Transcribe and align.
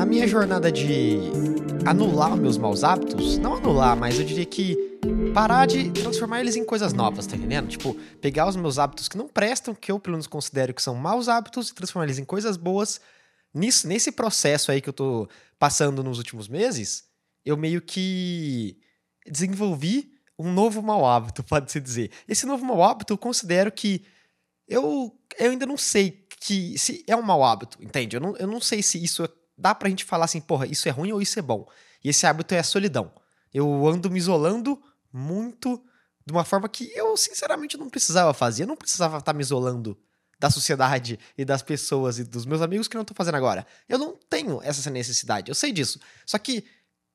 na 0.00 0.06
minha 0.06 0.26
jornada 0.26 0.72
de 0.72 1.18
anular 1.84 2.34
meus 2.34 2.56
maus 2.56 2.82
hábitos, 2.82 3.36
não 3.36 3.56
anular, 3.56 3.94
mas 3.94 4.18
eu 4.18 4.24
diria 4.24 4.46
que 4.46 4.74
parar 5.34 5.66
de 5.66 5.90
transformar 5.90 6.40
eles 6.40 6.56
em 6.56 6.64
coisas 6.64 6.94
novas, 6.94 7.26
tá 7.26 7.36
entendendo? 7.36 7.68
Tipo, 7.68 7.92
pegar 8.18 8.48
os 8.48 8.56
meus 8.56 8.78
hábitos 8.78 9.08
que 9.08 9.18
não 9.18 9.28
prestam, 9.28 9.74
que 9.74 9.92
eu 9.92 10.00
pelo 10.00 10.14
menos 10.14 10.26
considero 10.26 10.72
que 10.72 10.80
são 10.80 10.94
maus 10.94 11.28
hábitos, 11.28 11.68
e 11.68 11.74
transformar 11.74 12.06
eles 12.06 12.18
em 12.18 12.24
coisas 12.24 12.56
boas. 12.56 12.98
Nisso, 13.52 13.86
nesse 13.86 14.10
processo 14.10 14.72
aí 14.72 14.80
que 14.80 14.88
eu 14.88 14.94
tô 14.94 15.28
passando 15.58 16.02
nos 16.02 16.16
últimos 16.16 16.48
meses, 16.48 17.04
eu 17.44 17.54
meio 17.54 17.82
que 17.82 18.78
desenvolvi 19.26 20.14
um 20.38 20.50
novo 20.50 20.80
mau 20.80 21.04
hábito, 21.04 21.44
pode-se 21.44 21.78
dizer. 21.78 22.10
Esse 22.26 22.46
novo 22.46 22.64
mau 22.64 22.82
hábito 22.82 23.12
eu 23.12 23.18
considero 23.18 23.70
que 23.70 24.06
eu, 24.66 25.14
eu 25.38 25.50
ainda 25.50 25.66
não 25.66 25.76
sei 25.76 26.26
que 26.40 26.78
se 26.78 27.04
é 27.06 27.14
um 27.14 27.20
mau 27.20 27.44
hábito, 27.44 27.76
entende? 27.82 28.16
Eu 28.16 28.20
não, 28.22 28.34
eu 28.38 28.46
não 28.46 28.62
sei 28.62 28.82
se 28.82 28.96
isso 29.04 29.28
dá 29.60 29.74
pra 29.74 29.88
gente 29.88 30.04
falar 30.04 30.24
assim, 30.24 30.40
porra, 30.40 30.66
isso 30.66 30.88
é 30.88 30.90
ruim 30.90 31.12
ou 31.12 31.20
isso 31.20 31.38
é 31.38 31.42
bom. 31.42 31.66
E 32.02 32.08
esse 32.08 32.26
hábito 32.26 32.54
é 32.54 32.58
a 32.58 32.64
solidão. 32.64 33.12
Eu 33.52 33.86
ando 33.86 34.10
me 34.10 34.18
isolando 34.18 34.80
muito 35.12 35.82
de 36.24 36.32
uma 36.32 36.44
forma 36.44 36.68
que 36.68 36.90
eu, 36.94 37.16
sinceramente, 37.16 37.76
não 37.76 37.88
precisava 37.88 38.32
fazer. 38.32 38.62
Eu 38.62 38.68
não 38.68 38.76
precisava 38.76 39.18
estar 39.18 39.32
me 39.32 39.42
isolando 39.42 39.98
da 40.38 40.48
sociedade 40.48 41.18
e 41.36 41.44
das 41.44 41.62
pessoas 41.62 42.18
e 42.18 42.24
dos 42.24 42.46
meus 42.46 42.62
amigos 42.62 42.88
que 42.88 42.94
não 42.94 43.02
estou 43.02 43.14
fazendo 43.14 43.34
agora. 43.34 43.66
Eu 43.88 43.98
não 43.98 44.18
tenho 44.28 44.60
essa 44.62 44.88
necessidade, 44.88 45.50
eu 45.50 45.54
sei 45.54 45.70
disso. 45.70 46.00
Só 46.24 46.38
que 46.38 46.64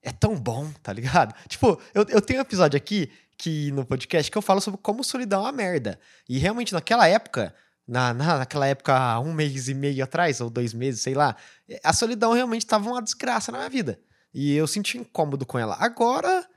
é 0.03 0.11
tão 0.11 0.35
bom, 0.35 0.71
tá 0.83 0.93
ligado? 0.93 1.33
Tipo, 1.49 1.81
eu, 1.93 2.05
eu 2.09 2.21
tenho 2.21 2.39
um 2.39 2.43
episódio 2.43 2.77
aqui 2.77 3.11
que 3.37 3.71
no 3.71 3.83
podcast 3.83 4.31
que 4.31 4.37
eu 4.37 4.41
falo 4.41 4.61
sobre 4.61 4.79
como 4.81 5.03
solidão 5.03 5.41
é 5.41 5.45
uma 5.45 5.51
merda. 5.51 5.99
E 6.29 6.37
realmente 6.37 6.71
naquela 6.71 7.07
época, 7.07 7.53
na, 7.87 8.13
na, 8.13 8.39
naquela 8.39 8.67
época, 8.67 9.19
um 9.19 9.33
mês 9.33 9.67
e 9.67 9.73
meio 9.73 10.03
atrás, 10.03 10.41
ou 10.41 10.49
dois 10.49 10.73
meses, 10.73 11.01
sei 11.01 11.13
lá, 11.13 11.35
a 11.83 11.93
solidão 11.93 12.33
realmente 12.33 12.63
estava 12.63 12.89
uma 12.89 13.01
desgraça 13.01 13.51
na 13.51 13.59
minha 13.59 13.69
vida. 13.69 13.99
E 14.33 14.53
eu 14.53 14.67
senti 14.67 14.97
incômodo 14.97 15.45
com 15.45 15.57
ela. 15.57 15.77
Agora, 15.79 16.47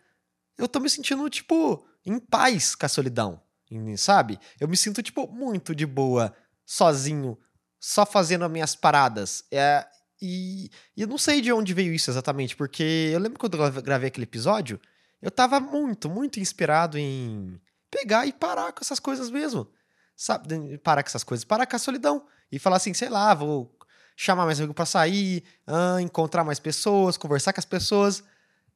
eu 0.56 0.66
tô 0.66 0.80
me 0.80 0.90
sentindo, 0.90 1.28
tipo, 1.28 1.86
em 2.04 2.18
paz 2.18 2.74
com 2.74 2.86
a 2.86 2.88
solidão, 2.88 3.40
sabe? 3.96 4.38
Eu 4.58 4.66
me 4.66 4.76
sinto, 4.76 5.02
tipo, 5.02 5.28
muito 5.28 5.74
de 5.74 5.86
boa, 5.86 6.34
sozinho, 6.64 7.38
só 7.78 8.04
fazendo 8.04 8.44
as 8.44 8.50
minhas 8.50 8.74
paradas. 8.74 9.44
É, 9.52 9.86
e, 10.20 10.70
e 10.96 11.02
eu 11.02 11.06
não 11.06 11.18
sei 11.18 11.40
de 11.40 11.52
onde 11.52 11.74
veio 11.74 11.92
isso 11.92 12.10
exatamente, 12.10 12.56
porque 12.56 13.10
eu 13.12 13.20
lembro 13.20 13.38
quando 13.38 13.62
eu 13.62 13.82
gravei 13.82 14.08
aquele 14.08 14.24
episódio, 14.24 14.80
eu 15.20 15.30
tava 15.30 15.60
muito, 15.60 16.08
muito 16.08 16.40
inspirado 16.40 16.98
em 16.98 17.60
pegar 17.90 18.26
e 18.26 18.32
parar 18.32 18.72
com 18.72 18.80
essas 18.82 18.98
coisas 18.98 19.30
mesmo. 19.30 19.70
Sabe? 20.18 20.78
Parar 20.78 21.04
com 21.04 21.08
essas 21.08 21.22
coisas, 21.22 21.44
parar 21.44 21.64
com 21.64 21.76
a 21.76 21.78
solidão. 21.78 22.26
E 22.50 22.58
falar 22.58 22.78
assim, 22.78 22.92
sei 22.92 23.08
lá, 23.08 23.32
vou 23.34 23.72
chamar 24.16 24.44
mais 24.44 24.58
amigo 24.58 24.74
para 24.74 24.84
sair, 24.84 25.44
ah, 25.64 25.98
encontrar 26.02 26.42
mais 26.42 26.58
pessoas, 26.58 27.16
conversar 27.16 27.52
com 27.52 27.60
as 27.60 27.64
pessoas. 27.64 28.24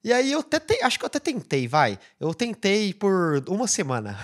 E 0.05 0.13
aí 0.13 0.31
eu 0.31 0.39
até 0.39 0.85
acho 0.85 0.99
que 0.99 1.05
eu 1.05 1.09
até 1.09 1.19
tentei, 1.19 1.67
vai. 1.67 1.99
Eu 2.21 2.33
tentei 2.33 2.95
por 2.95 3.43
uma 3.49 3.67
semana. 3.67 4.17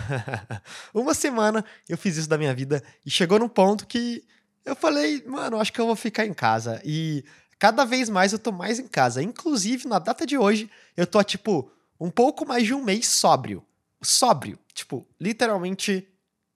uma 0.94 1.12
semana 1.12 1.64
eu 1.88 1.98
fiz 1.98 2.16
isso 2.16 2.28
da 2.28 2.38
minha 2.38 2.54
vida 2.54 2.84
e 3.04 3.10
chegou 3.10 3.40
num 3.40 3.48
ponto 3.48 3.84
que 3.84 4.22
eu 4.64 4.76
falei, 4.76 5.24
mano, 5.26 5.58
acho 5.58 5.72
que 5.72 5.80
eu 5.80 5.86
vou 5.86 5.96
ficar 5.96 6.24
em 6.24 6.34
casa. 6.34 6.80
E 6.84 7.24
cada 7.58 7.84
vez 7.84 8.08
mais 8.08 8.32
eu 8.32 8.38
tô 8.38 8.52
mais 8.52 8.78
em 8.78 8.86
casa. 8.86 9.20
Inclusive, 9.20 9.88
na 9.88 9.98
data 9.98 10.24
de 10.24 10.38
hoje, 10.38 10.70
eu 10.96 11.06
tô, 11.06 11.20
tipo, 11.24 11.68
um 11.98 12.10
pouco 12.10 12.46
mais 12.46 12.64
de 12.64 12.74
um 12.74 12.84
mês 12.84 13.08
sóbrio. 13.08 13.64
Sóbrio. 14.00 14.56
Tipo, 14.72 15.04
literalmente 15.20 16.06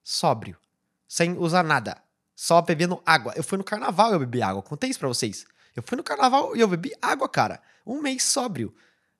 sóbrio. 0.03 0.57
Sem 1.07 1.37
usar 1.37 1.63
nada 1.63 2.03
só 2.35 2.61
bebendo 2.61 3.01
água. 3.05 3.33
Eu 3.35 3.43
fui 3.43 3.57
no 3.57 3.63
carnaval 3.63 4.11
e 4.11 4.13
eu 4.13 4.19
bebi 4.19 4.41
água. 4.41 4.61
Contei 4.61 4.89
isso 4.89 4.99
pra 4.99 5.07
vocês. 5.07 5.45
Eu 5.75 5.83
fui 5.83 5.95
no 5.95 6.03
carnaval 6.03 6.55
e 6.55 6.59
eu 6.59 6.67
bebi 6.67 6.91
água, 7.01 7.29
cara. 7.29 7.61
Um 7.85 8.01
mês 8.01 8.23
sóbrio. 8.23 8.73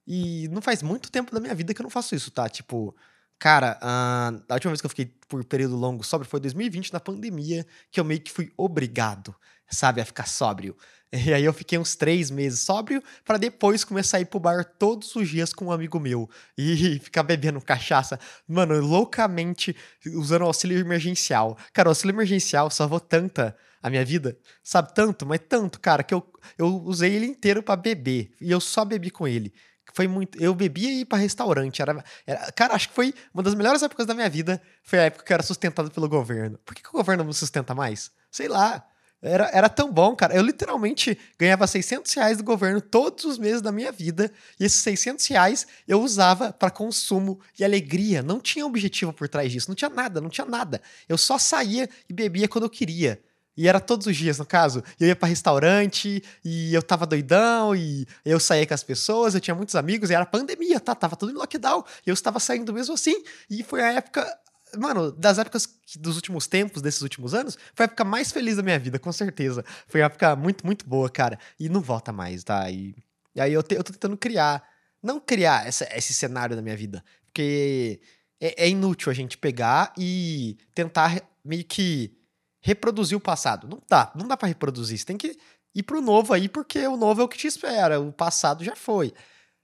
E 0.06 0.48
não 0.50 0.62
faz 0.62 0.84
muito 0.84 1.12
tempo 1.12 1.34
da 1.34 1.40
minha 1.40 1.56
vida 1.56 1.74
que 1.74 1.82
eu 1.82 1.84
não 1.84 1.90
faço 1.90 2.14
isso, 2.16 2.30
tá? 2.32 2.50
Tipo, 2.50 2.96
cara, 3.40 3.80
uh, 3.82 4.44
a 4.50 4.54
última 4.56 4.72
vez 4.72 4.82
que 4.82 4.86
eu 4.86 4.90
fiquei 4.90 5.06
por 5.28 5.44
período 5.46 5.76
longo 5.76 6.04
sóbrio 6.04 6.30
foi 6.30 6.40
2020, 6.40 6.92
na 6.92 7.00
pandemia, 7.00 7.66
que 7.90 8.00
eu 8.00 8.04
meio 8.04 8.20
que 8.20 8.32
fui 8.32 8.52
obrigado, 8.58 9.34
sabe, 9.70 10.02
a 10.02 10.06
ficar 10.06 10.28
sóbrio. 10.28 10.76
E 11.26 11.34
aí 11.34 11.46
eu 11.46 11.54
fiquei 11.54 11.78
uns 11.78 11.96
três 11.96 12.32
meses 12.32 12.62
sóbrio 12.62 13.02
para 13.24 13.38
depois 13.38 13.84
começar 13.84 14.18
a 14.18 14.22
ir 14.22 14.26
pro 14.26 14.40
bar 14.40 14.66
todos 14.66 15.16
os 15.16 15.30
dias 15.30 15.54
com 15.54 15.66
um 15.66 15.72
amigo 15.72 16.00
meu 16.00 16.30
e 16.58 16.98
ficar 17.04 17.24
bebendo 17.24 17.62
cachaça, 17.62 18.20
mano, 18.48 18.80
loucamente 18.80 19.76
usando 20.08 20.44
auxílio 20.44 20.80
emergencial. 20.80 21.58
Cara, 21.72 21.90
o 21.90 21.92
auxílio 21.92 22.16
emergencial 22.16 22.70
salvou 22.70 23.00
tanta 23.00 23.56
a 23.82 23.90
minha 23.90 24.04
vida, 24.04 24.38
sabe? 24.64 24.94
Tanto, 24.96 25.26
mas 25.26 25.42
tanto, 25.48 25.80
cara, 25.80 26.04
que 26.04 26.14
eu, 26.14 26.26
eu 26.58 26.82
usei 26.84 27.14
ele 27.14 27.28
inteiro 27.28 27.62
para 27.62 27.76
beber 27.76 28.32
e 28.42 28.50
eu 28.50 28.60
só 28.60 28.84
bebi 28.84 29.12
com 29.12 29.28
ele. 29.28 29.54
Foi 29.94 30.08
muito. 30.08 30.42
Eu 30.42 30.56
bebia 30.56 30.90
e 30.90 31.00
ia 31.00 31.06
pra 31.06 31.18
restaurante. 31.18 31.82
Era, 31.82 32.04
era, 32.26 32.52
cara, 32.54 32.74
acho 32.74 32.90
que 32.90 32.96
foi 32.96 33.14
uma 33.34 33.44
das 33.44 33.54
melhores 33.54 33.84
épocas 33.84 34.08
da 34.08 34.14
minha 34.16 34.30
vida. 34.30 34.60
Foi 34.82 34.98
a 34.98 35.04
época 35.04 35.26
que 35.26 35.32
eu 35.32 35.36
era 35.36 35.44
sustentado 35.44 35.92
pelo 35.92 36.08
governo. 36.08 36.58
Por 36.66 36.74
que, 36.74 36.82
que 36.82 36.90
o 36.90 36.94
governo 36.94 37.24
não 37.24 37.34
sustenta 37.34 37.76
mais? 37.76 38.10
Sei 38.32 38.48
lá. 38.48 38.84
Era, 39.24 39.50
era 39.54 39.70
tão 39.70 39.90
bom, 39.90 40.14
cara. 40.16 40.36
Eu 40.36 40.44
literalmente 40.44 41.18
ganhava 41.40 41.66
600 41.66 42.12
reais 42.14 42.38
do 42.38 42.44
governo 42.44 42.82
todos 42.82 43.24
os 43.24 43.38
meses 43.38 43.62
da 43.62 43.72
minha 43.72 43.90
vida. 43.90 44.30
E 44.60 44.66
esses 44.66 44.82
600 44.82 45.26
reais 45.28 45.66
eu 45.88 46.02
usava 46.02 46.52
para 46.52 46.70
consumo 46.70 47.40
e 47.58 47.64
alegria. 47.64 48.22
Não 48.22 48.42
tinha 48.42 48.66
objetivo 48.66 49.14
por 49.14 49.30
trás 49.30 49.50
disso. 49.50 49.70
Não 49.70 49.76
tinha 49.76 49.90
nada, 49.90 50.20
não 50.20 50.30
tinha 50.30 50.46
nada. 50.46 50.82
Eu 51.08 51.18
só 51.18 51.38
saía 51.38 51.90
e 52.10 52.14
bebia 52.14 52.50
quando 52.50 52.66
eu 52.66 52.70
queria. 52.70 53.22
E 53.56 53.68
era 53.68 53.80
todos 53.80 54.08
os 54.08 54.18
dias, 54.18 54.40
no 54.40 54.46
caso. 54.46 54.84
Eu 55.00 55.08
ia 55.08 55.16
para 55.16 55.30
restaurante 55.30 56.22
e 56.44 56.74
eu 56.74 56.82
tava 56.82 57.06
doidão 57.06 57.76
e 57.76 58.06
eu 58.26 58.40
saía 58.40 58.66
com 58.66 58.74
as 58.74 58.84
pessoas, 58.84 59.36
eu 59.36 59.40
tinha 59.40 59.56
muitos 59.56 59.76
amigos 59.76 60.10
e 60.10 60.14
era 60.14 60.26
pandemia, 60.26 60.80
tá? 60.80 60.94
Tava 60.96 61.16
tudo 61.16 61.32
em 61.32 61.36
lockdown. 61.36 61.84
E 62.06 62.10
eu 62.10 62.14
estava 62.14 62.40
saindo 62.40 62.74
mesmo 62.74 62.96
assim. 62.96 63.24
E 63.50 63.64
foi 63.64 63.82
a 63.82 63.94
época 63.94 64.28
mano, 64.78 65.12
das 65.12 65.38
épocas 65.38 65.68
dos 65.98 66.16
últimos 66.16 66.48
tempos, 66.48 66.82
desses 66.82 67.02
últimos 67.02 67.34
anos, 67.34 67.58
foi 67.74 67.86
a 67.86 67.88
época 67.88 68.04
mais 68.04 68.32
feliz 68.32 68.56
da 68.56 68.64
minha 68.64 68.80
vida, 68.80 69.00
com 69.00 69.12
certeza. 69.12 69.64
Foi 69.88 70.02
uma 70.02 70.08
época 70.08 70.36
muito, 70.36 70.66
muito 70.66 70.88
boa, 70.88 71.10
cara. 71.10 71.38
E 71.60 71.70
não 71.70 71.82
volta 71.82 72.12
mais, 72.12 72.44
tá? 72.44 72.70
E, 72.70 72.96
e 73.36 73.42
aí 73.42 73.54
eu, 73.54 73.64
te, 73.64 73.76
eu 73.76 73.84
tô 73.84 73.94
tentando 73.94 74.18
criar, 74.18 74.64
não 75.02 75.20
criar 75.20 75.68
essa, 75.68 75.88
esse 75.96 76.14
cenário 76.14 76.56
da 76.56 76.62
minha 76.62 76.78
vida, 76.78 77.04
porque 77.26 78.00
é, 78.40 78.66
é 78.66 78.70
inútil 78.70 79.12
a 79.12 79.16
gente 79.16 79.38
pegar 79.38 79.94
e 79.98 80.58
tentar 80.74 81.22
meio 81.44 81.66
que 81.66 82.16
reproduzir 82.62 83.18
o 83.18 83.22
passado. 83.22 83.68
Não 83.68 83.82
dá, 83.90 84.12
não 84.16 84.28
dá 84.28 84.38
para 84.38 84.48
reproduzir. 84.48 84.98
Você 84.98 85.06
tem 85.06 85.18
que 85.18 85.38
ir 85.76 85.84
pro 85.84 86.02
novo 86.02 86.34
aí, 86.34 86.48
porque 86.48 86.86
o 86.88 86.96
novo 86.96 87.22
é 87.22 87.24
o 87.24 87.28
que 87.28 87.38
te 87.38 87.48
espera, 87.48 88.00
o 88.00 88.12
passado 88.12 88.64
já 88.64 88.76
foi. 88.76 89.14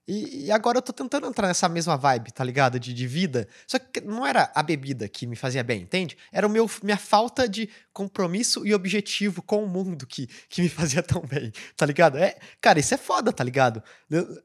E, 0.09 0.46
e, 0.46 0.52
agora 0.52 0.80
eu 0.80 0.81
tô 0.81 0.92
tentando 0.92 1.28
entrar 1.28 1.47
nessa 1.47 1.70
mesma 1.70 1.96
vibe, 1.96 2.31
tá 2.31 2.44
ligado? 2.44 2.80
De, 2.80 2.96
de 2.96 3.06
vida. 3.06 3.47
Só 3.68 3.78
que 3.78 4.02
não 4.02 4.25
era 4.25 4.52
a 4.56 4.64
bebida 4.64 5.08
que 5.08 5.28
me 5.28 5.36
fazia 5.36 5.64
bem, 5.64 5.84
entende? 5.84 6.18
Era 6.31 6.47
o 6.47 6.50
meu, 6.50 6.68
minha 6.81 6.97
falta 6.97 7.47
de 7.47 7.70
compromisso 7.94 8.66
e 8.66 8.74
objetivo 8.74 9.44
com 9.44 9.64
o 9.64 9.68
mundo 9.68 10.08
que, 10.08 10.25
que 10.50 10.64
me 10.64 10.68
fazia 10.69 11.03
tão 11.03 11.22
bem, 11.22 11.52
tá 11.78 11.86
ligado? 11.86 12.18
É, 12.18 12.40
cara, 12.59 12.80
isso 12.80 12.92
é 12.96 12.98
foda, 12.98 13.31
tá 13.31 13.44
ligado? 13.44 13.84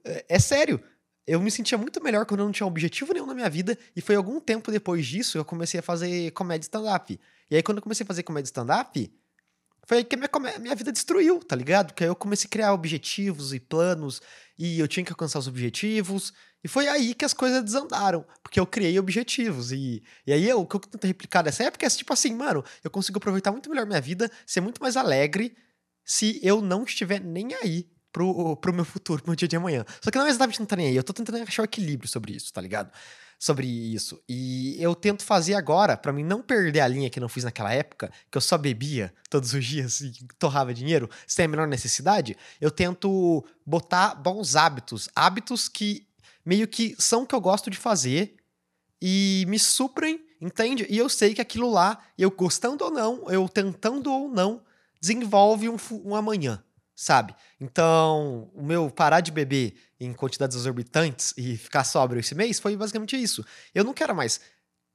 É, 0.05 0.27
é 0.29 0.39
sério. 0.39 0.79
Eu 1.27 1.41
me 1.41 1.51
sentia 1.51 1.79
muito 1.79 2.05
melhor 2.05 2.27
quando 2.27 2.41
eu 2.41 2.45
não 2.45 2.53
tinha 2.53 2.67
objetivo 2.67 3.15
nenhum 3.15 3.25
na 3.25 3.35
minha 3.35 3.49
vida, 3.49 3.79
e 3.97 4.03
foi 4.03 4.17
algum 4.17 4.39
tempo 4.39 4.71
depois 4.71 5.07
disso 5.07 5.39
eu 5.39 5.47
comecei 5.47 5.81
a 5.81 5.83
fazer 5.83 6.31
comédia 6.33 6.67
stand-up. 6.67 7.19
E 7.51 7.57
aí, 7.57 7.63
quando 7.63 7.79
eu 7.79 7.83
comecei 7.83 8.05
a 8.05 8.07
fazer 8.07 8.23
comédia 8.23 8.49
stand-up, 8.49 9.11
foi 9.87 9.99
aí 9.99 10.05
que 10.05 10.17
minha, 10.17 10.31
minha 10.59 10.75
vida 10.75 10.93
destruiu, 10.93 11.41
tá 11.41 11.55
ligado? 11.55 11.89
Porque 11.89 12.05
aí 12.05 12.11
eu 12.11 12.17
comecei 12.17 12.47
a 12.47 12.51
criar 12.51 12.73
objetivos 12.73 13.53
e 13.53 13.61
planos, 13.61 14.21
e 14.59 14.79
eu 14.79 14.89
tinha 14.89 15.05
que 15.05 15.13
alcançar 15.13 15.39
os 15.39 15.49
objetivos, 15.49 16.33
e 16.63 16.69
foi 16.69 16.89
aí 16.89 17.15
que 17.15 17.25
as 17.25 17.35
coisas 17.35 17.63
desandaram, 17.63 18.25
porque 18.43 18.59
eu 18.59 18.67
criei 18.67 18.99
objetivos. 18.99 19.71
E, 19.71 20.03
e 20.27 20.33
aí 20.33 20.49
eu, 20.49 20.61
o 20.61 20.67
que 20.67 20.77
eu 20.77 20.81
tento 20.81 21.07
replicar 21.07 21.43
dessa 21.43 21.65
época 21.65 21.85
é 21.85 21.91
tipo 21.91 22.13
assim, 22.13 22.35
mano, 22.35 22.65
eu 22.83 22.91
consigo 22.91 23.19
aproveitar 23.19 23.53
muito 23.53 23.69
melhor 23.69 23.87
minha 23.87 24.01
vida, 24.01 24.31
ser 24.47 24.63
muito 24.63 24.81
mais 24.81 24.97
alegre, 24.97 25.55
se 26.05 26.41
eu 26.43 26.63
não 26.63 26.85
estiver 26.85 27.21
nem 27.21 27.55
aí 27.55 27.87
pro, 28.11 28.57
pro 28.57 28.73
meu 28.73 28.85
futuro, 28.85 29.23
pro 29.23 29.31
meu 29.31 29.37
dia 29.37 29.49
de 29.49 29.57
amanhã. 29.57 29.85
Só 30.01 30.11
que 30.11 30.17
não 30.17 30.27
é 30.27 30.31
exatamente 30.31 30.61
não 30.61 30.67
tá 30.67 30.77
nem 30.77 30.87
aí, 30.87 30.97
eu 30.97 31.05
tô 31.05 31.13
tentando 31.13 31.43
achar 31.43 31.63
o 31.63 31.67
equilíbrio 31.67 32.09
sobre 32.09 32.33
isso, 32.33 32.51
tá 32.53 32.61
ligado? 32.61 32.91
Sobre 33.45 33.67
isso. 33.67 34.19
E 34.27 34.75
eu 34.83 34.95
tento 34.95 35.23
fazer 35.23 35.53
agora, 35.53 35.99
para 35.99 36.15
mim 36.15 36.25
não 36.25 36.41
perder 36.41 36.81
a 36.81 36.89
linha 36.89 37.11
que 37.11 37.21
não 37.21 37.29
fiz 37.29 37.45
naquela 37.45 37.71
época, 37.71 38.11
que 38.31 38.39
eu 38.39 38.41
só 38.41 38.57
bebia 38.57 39.13
todos 39.29 39.53
os 39.53 39.63
dias 39.63 40.01
e 40.01 40.13
torrava 40.39 40.73
dinheiro, 40.73 41.11
sem 41.27 41.45
a 41.45 41.49
menor 41.49 41.67
necessidade. 41.69 42.39
Eu 42.59 42.71
tento 42.71 43.45
botar 43.67 44.15
bons 44.15 44.57
hábitos, 44.57 45.11
hábitos 45.15 45.69
que 45.69 46.07
meio 46.43 46.67
que 46.67 46.97
são 46.99 47.25
o 47.25 47.27
que 47.27 47.35
eu 47.35 47.41
gosto 47.41 47.69
de 47.69 47.77
fazer 47.77 48.35
e 49.01 49.45
me 49.47 49.59
suprem, 49.59 50.25
entende? 50.41 50.87
E 50.89 50.97
eu 50.97 51.11
sei 51.11 51.35
que 51.35 51.43
aquilo 51.43 51.71
lá, 51.71 51.99
eu 52.17 52.31
gostando 52.31 52.83
ou 52.83 52.91
não, 52.91 53.31
eu 53.31 53.47
tentando 53.47 54.11
ou 54.11 54.27
não, 54.27 54.63
desenvolve 54.99 55.69
um, 55.69 55.77
um 56.03 56.15
amanhã 56.15 56.65
sabe? 56.95 57.35
Então, 57.61 58.51
o 58.55 58.63
meu 58.63 58.91
parar 58.91 59.21
de 59.21 59.33
beber 59.33 59.75
em 59.99 60.13
quantidades 60.13 60.57
exorbitantes 60.57 61.35
e 61.37 61.57
ficar 61.57 61.85
sóbrio 61.85 62.21
esse 62.21 62.35
mês 62.35 62.61
foi 62.61 62.77
basicamente 62.77 63.21
isso. 63.21 63.45
Eu 63.75 63.85
não 63.85 63.95
quero 63.95 64.15
mais 64.15 64.41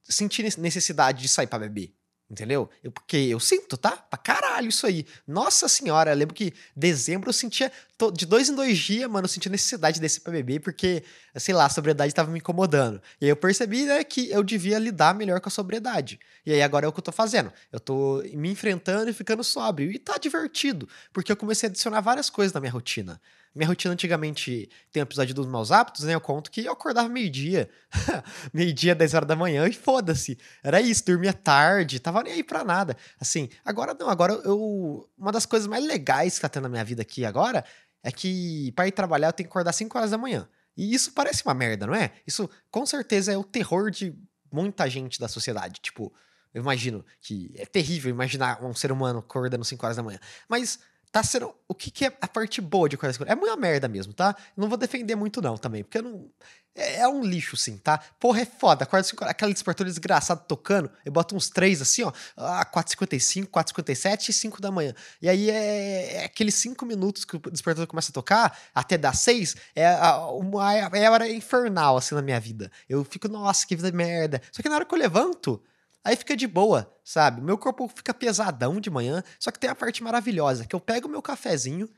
sentir 0.04 0.44
necessidade 0.58 1.22
de 1.22 1.28
sair 1.28 1.48
para 1.48 1.60
beber. 1.60 1.99
Entendeu? 2.30 2.70
Eu, 2.84 2.92
porque 2.92 3.18
eu 3.18 3.40
sinto, 3.40 3.76
tá? 3.76 3.90
Pra 3.90 4.18
caralho 4.18 4.70
isso 4.70 4.86
aí. 4.86 5.04
Nossa 5.28 5.68
senhora, 5.68 6.12
eu 6.12 6.16
lembro 6.16 6.36
que 6.36 6.54
dezembro 6.76 7.30
eu 7.30 7.34
sentia. 7.34 7.72
De 8.14 8.26
dois 8.26 8.50
em 8.50 8.56
dois 8.56 8.78
dias, 8.78 9.10
mano, 9.10 9.26
eu 9.26 9.30
sentia 9.30 9.52
necessidade 9.52 9.96
de 9.96 10.02
descer 10.02 10.22
pra 10.22 10.32
beber, 10.32 10.60
porque, 10.60 11.04
sei 11.36 11.56
lá, 11.56 11.66
a 11.66 11.70
sobriedade 11.70 12.14
tava 12.14 12.32
me 12.32 12.38
incomodando. 12.38 13.02
E 13.20 13.26
aí 13.26 13.32
eu 13.32 13.36
percebi, 13.36 13.84
né, 13.84 14.04
que 14.04 14.30
eu 14.30 14.44
devia 14.44 14.78
lidar 14.78 15.16
melhor 15.16 15.42
com 15.42 15.50
a 15.50 15.52
sobriedade. 15.52 16.20
E 16.46 16.54
aí 16.54 16.62
agora 16.62 16.86
é 16.86 16.90
o 16.90 16.94
que 16.94 17.00
eu 17.00 17.04
tô 17.04 17.12
fazendo. 17.12 17.52
Eu 17.72 17.80
tô 17.80 18.22
me 18.34 18.52
enfrentando 18.52 19.10
e 19.10 19.14
ficando 19.14 19.44
sóbrio. 19.44 19.92
E 19.92 19.98
tá 19.98 20.18
divertido, 20.20 20.88
porque 21.12 21.32
eu 21.32 21.36
comecei 21.36 21.68
a 21.68 21.70
adicionar 21.72 22.00
várias 22.00 22.30
coisas 22.30 22.54
na 22.54 22.60
minha 22.60 22.72
rotina. 22.72 23.20
Minha 23.54 23.68
rotina 23.68 23.94
antigamente 23.94 24.70
tem 24.92 25.02
um 25.02 25.06
episódio 25.06 25.34
dos 25.34 25.48
maus 25.48 25.72
hábitos, 25.72 26.04
né? 26.04 26.14
Eu 26.14 26.22
conto 26.22 26.52
que 26.52 26.66
eu 26.66 26.72
acordava 26.72 27.10
meio-dia. 27.10 27.70
meio-dia, 28.54 28.94
10 28.94 29.14
horas 29.14 29.28
da 29.28 29.36
manhã 29.36 29.68
e 29.68 29.74
foda-se. 29.74 30.38
Era 30.64 30.80
isso, 30.80 31.06
dormia 31.06 31.34
tarde, 31.34 32.00
tava 32.00 32.22
nem 32.24 32.34
aí 32.34 32.44
pra 32.44 32.64
nada. 32.64 32.96
Assim, 33.20 33.50
agora 33.66 33.96
não, 34.00 34.10
agora 34.10 34.34
eu. 34.34 35.10
Uma 35.18 35.32
das 35.32 35.46
coisas 35.46 35.68
mais 35.68 35.84
legais 35.84 36.36
que 36.36 36.42
tá 36.42 36.50
tendo 36.50 36.64
na 36.64 36.70
minha 36.70 36.84
vida 36.84 37.02
aqui 37.02 37.26
agora 37.26 37.66
é 38.04 38.12
que 38.12 38.72
para 38.74 38.88
ir 38.88 38.92
trabalhar 38.92 39.30
eu 39.30 39.34
tenho 39.34 39.48
que 39.48 39.52
acordar 39.52 39.74
5 39.74 39.98
horas 39.98 40.12
da 40.12 40.18
manhã. 40.18 40.48
E 40.78 40.94
isso 40.94 41.12
parece 41.12 41.44
uma 41.44 41.54
merda, 41.54 41.86
não 41.88 41.96
é? 41.96 42.12
Isso 42.26 42.50
com 42.72 42.86
certeza 42.86 43.34
é 43.34 43.38
o 43.38 43.44
terror 43.44 43.92
de 43.92 44.16
muita 44.52 44.90
gente 44.90 45.20
da 45.20 45.28
sociedade. 45.28 45.82
Tipo, 45.82 46.14
eu 46.54 46.62
imagino 46.62 47.06
que 47.20 47.52
é 47.56 47.66
terrível 47.66 48.10
imaginar 48.10 48.64
um 48.64 48.74
ser 48.74 48.92
humano 48.92 49.20
acordando 49.20 49.66
5 49.66 49.86
horas 49.86 49.98
da 49.98 50.04
manhã. 50.04 50.20
Mas 50.48 50.80
tá 51.12 51.24
sendo. 51.24 51.54
O 51.68 51.76
que, 51.76 51.92
que 51.92 52.06
é 52.06 52.18
a 52.22 52.28
parte 52.28 52.62
boa 52.62 52.88
de 52.88 52.96
5 52.96 53.06
horas? 53.06 53.20
É 53.26 53.36
muita 53.36 53.56
merda 53.56 53.88
mesmo, 53.88 54.14
tá? 54.14 54.36
não 54.56 54.68
vou 54.68 54.78
defender 54.78 55.16
muito, 55.16 55.42
não, 55.42 55.58
também, 55.58 55.84
porque 55.84 55.98
eu 56.00 56.04
não. 56.04 56.30
É, 56.76 57.00
é 57.02 57.08
um 57.08 57.24
lixo, 57.24 57.58
sim, 57.58 57.78
tá? 57.78 58.00
Porra, 58.20 58.42
é 58.42 58.46
foda. 58.46 58.84
Acorda 58.84 59.04
5 59.04 59.24
horas, 59.24 59.32
aquele 59.32 59.54
despertador 59.54 59.90
desgraçado 59.90 60.44
tocando, 60.48 60.90
eu 61.04 61.12
boto 61.12 61.36
uns 61.36 61.50
três 61.50 61.82
assim, 61.82 62.04
ó. 62.04 62.12
Ah, 62.38 62.66
4h55, 62.66 63.48
4h57 63.48 64.30
e 64.30 64.34
5 64.34 64.62
da 64.62 64.72
manhã. 64.72 64.94
E 65.22 65.28
aí 65.28 65.50
é, 65.50 66.16
é 66.18 66.26
aqueles 66.26 66.56
5 66.56 66.86
minutos 66.86 67.26
que 67.26 67.36
o 67.36 67.40
despertador 67.52 67.88
começa 67.88 68.12
a 68.12 68.14
tocar, 68.14 68.58
até 68.74 68.98
dar 68.98 69.16
6, 69.16 69.56
é 69.76 69.90
uma, 70.34 70.74
é 70.76 71.10
hora 71.10 71.30
infernal, 71.30 71.98
assim, 71.98 72.16
na 72.16 72.22
minha 72.22 72.40
vida. 72.40 72.72
Eu 72.88 73.04
fico, 73.04 73.28
nossa, 73.28 73.66
que 73.66 73.76
vida 73.76 73.92
merda. 73.92 74.42
Só 74.52 74.62
que 74.62 74.70
na 74.70 74.76
hora 74.76 74.86
que 74.86 74.94
eu 74.94 75.00
levanto, 75.00 75.62
Aí 76.04 76.16
fica 76.16 76.36
de 76.36 76.48
boa, 76.48 76.94
sabe? 77.04 77.42
Meu 77.42 77.58
corpo 77.58 77.88
fica 77.88 78.14
pesadão 78.14 78.80
de 78.80 78.90
manhã, 78.90 79.24
só 79.40 79.52
que 79.52 79.60
tem 79.60 79.70
a 79.70 79.76
parte 79.76 80.02
maravilhosa, 80.02 80.66
que 80.66 80.76
eu 80.76 80.80
pego 80.80 81.10
meu 81.10 81.22
cafezinho, 81.22 81.90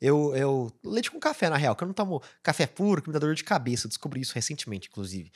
eu, 0.00 0.34
eu. 0.36 0.72
Leite 0.84 1.10
com 1.10 1.18
café, 1.18 1.48
na 1.48 1.56
real, 1.56 1.74
que 1.74 1.82
eu 1.82 1.86
não 1.86 1.94
tomo 1.94 2.22
café 2.42 2.66
puro, 2.66 3.00
que 3.00 3.08
me 3.08 3.12
dá 3.14 3.18
dor 3.18 3.34
de 3.34 3.44
cabeça. 3.44 3.88
Descobri 3.88 4.20
isso 4.20 4.34
recentemente, 4.34 4.88
inclusive. 4.90 5.32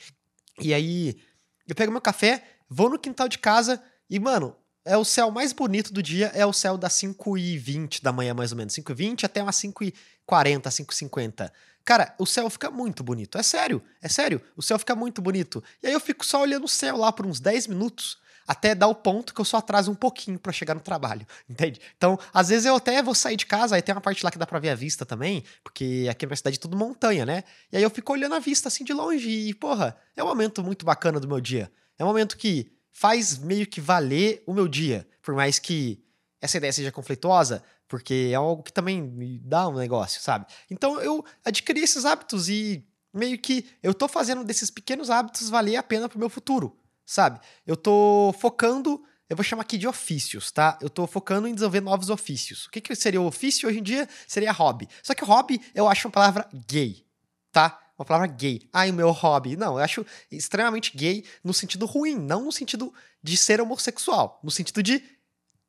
E 0.59 0.73
aí, 0.73 1.19
eu 1.67 1.73
pego 1.73 1.91
meu 1.91 2.01
café, 2.01 2.43
vou 2.69 2.89
no 2.89 2.99
quintal 2.99 3.27
de 3.27 3.39
casa 3.39 3.81
e, 4.09 4.19
mano, 4.19 4.55
é 4.85 4.97
o 4.97 5.05
céu 5.05 5.31
mais 5.31 5.53
bonito 5.53 5.93
do 5.93 6.03
dia, 6.03 6.27
é 6.35 6.45
o 6.45 6.53
céu 6.53 6.77
das 6.77 6.93
5h20 6.93 8.01
da 8.01 8.11
manhã, 8.11 8.33
mais 8.33 8.51
ou 8.51 8.57
menos. 8.57 8.73
5h20 8.75 9.23
até 9.23 9.41
umas 9.41 9.55
5h40, 9.55 9.93
5h50. 10.61 11.51
Cara, 11.89 12.13
o 12.19 12.25
céu 12.27 12.47
fica 12.51 12.69
muito 12.69 13.03
bonito. 13.03 13.35
É 13.35 13.41
sério, 13.41 13.81
é 13.99 14.07
sério. 14.07 14.39
O 14.55 14.61
céu 14.61 14.77
fica 14.77 14.95
muito 14.95 15.23
bonito. 15.23 15.63
E 15.81 15.87
aí 15.87 15.93
eu 15.93 15.99
fico 15.99 16.23
só 16.23 16.39
olhando 16.39 16.65
o 16.65 16.67
céu 16.67 16.95
lá 16.95 17.11
por 17.11 17.25
uns 17.25 17.39
10 17.39 17.65
minutos 17.65 18.19
até 18.47 18.75
dar 18.75 18.85
o 18.85 18.93
ponto 18.93 19.33
que 19.33 19.41
eu 19.41 19.45
só 19.45 19.57
atraso 19.57 19.91
um 19.91 19.95
pouquinho 19.95 20.37
para 20.37 20.53
chegar 20.53 20.75
no 20.75 20.81
trabalho, 20.81 21.25
entende? 21.49 21.81
Então, 21.97 22.19
às 22.31 22.49
vezes 22.49 22.67
eu 22.67 22.75
até 22.75 23.01
vou 23.01 23.15
sair 23.15 23.35
de 23.35 23.47
casa, 23.47 23.75
aí 23.75 23.81
tem 23.81 23.95
uma 23.95 24.01
parte 24.01 24.23
lá 24.23 24.29
que 24.29 24.37
dá 24.37 24.45
pra 24.45 24.59
ver 24.59 24.69
a 24.69 24.75
vista 24.75 25.03
também, 25.03 25.43
porque 25.63 26.07
aqui 26.11 26.27
na 26.27 26.29
minha 26.29 26.37
cidade 26.37 26.57
é 26.57 26.59
tudo 26.59 26.77
montanha, 26.77 27.25
né? 27.25 27.43
E 27.71 27.77
aí 27.77 27.81
eu 27.81 27.89
fico 27.89 28.13
olhando 28.13 28.35
a 28.35 28.39
vista 28.39 28.67
assim 28.67 28.83
de 28.83 28.93
longe 28.93 29.27
e, 29.27 29.51
porra, 29.55 29.97
é 30.15 30.23
um 30.23 30.27
momento 30.27 30.63
muito 30.63 30.85
bacana 30.85 31.19
do 31.19 31.27
meu 31.27 31.41
dia. 31.41 31.71
É 31.97 32.03
um 32.03 32.07
momento 32.07 32.37
que 32.37 32.71
faz 32.91 33.39
meio 33.39 33.65
que 33.65 33.81
valer 33.81 34.43
o 34.45 34.53
meu 34.53 34.67
dia, 34.67 35.07
por 35.23 35.33
mais 35.33 35.57
que 35.57 36.03
essa 36.39 36.57
ideia 36.57 36.71
seja 36.71 36.91
conflituosa, 36.91 37.63
porque 37.89 38.29
é 38.31 38.35
algo 38.35 38.63
que 38.63 38.71
também 38.71 39.01
me 39.01 39.39
dá 39.39 39.67
um 39.67 39.73
negócio, 39.73 40.21
sabe? 40.21 40.45
Então 40.69 41.01
eu 41.01 41.25
adquiri 41.43 41.81
esses 41.81 42.05
hábitos 42.05 42.47
e 42.47 42.87
meio 43.11 43.37
que 43.37 43.67
eu 43.81 43.93
tô 43.93 44.07
fazendo 44.07 44.43
desses 44.43 44.69
pequenos 44.69 45.09
hábitos 45.09 45.49
valer 45.49 45.75
a 45.75 45.83
pena 45.83 46.07
pro 46.07 46.19
meu 46.19 46.29
futuro, 46.29 46.77
sabe? 47.03 47.39
Eu 47.65 47.75
tô 47.75 48.33
focando, 48.39 49.03
eu 49.27 49.35
vou 49.35 49.43
chamar 49.43 49.63
aqui 49.63 49.75
de 49.75 49.87
ofícios, 49.87 50.51
tá? 50.51 50.77
Eu 50.79 50.89
tô 50.89 51.07
focando 51.07 51.47
em 51.47 51.53
desenvolver 51.53 51.81
novos 51.81 52.11
ofícios. 52.11 52.67
O 52.67 52.69
que, 52.69 52.79
que 52.79 52.95
seria 52.95 53.19
o 53.19 53.25
ofício 53.25 53.67
hoje 53.67 53.79
em 53.79 53.83
dia? 53.83 54.07
Seria 54.27 54.51
hobby. 54.51 54.87
Só 55.01 55.15
que 55.15 55.25
hobby 55.25 55.59
eu 55.73 55.87
acho 55.87 56.07
uma 56.07 56.11
palavra 56.11 56.47
gay, 56.67 57.03
tá? 57.51 57.79
Uma 57.97 58.05
palavra 58.05 58.27
gay. 58.27 58.69
Ai, 58.71 58.91
o 58.91 58.93
meu 58.93 59.09
hobby. 59.11 59.57
Não, 59.57 59.79
eu 59.79 59.83
acho 59.83 60.05
extremamente 60.31 60.95
gay 60.95 61.25
no 61.43 61.55
sentido 61.55 61.87
ruim, 61.87 62.15
não 62.15 62.45
no 62.45 62.51
sentido 62.51 62.93
de 63.21 63.35
ser 63.35 63.59
homossexual, 63.59 64.39
no 64.43 64.51
sentido 64.51 64.83
de 64.83 65.03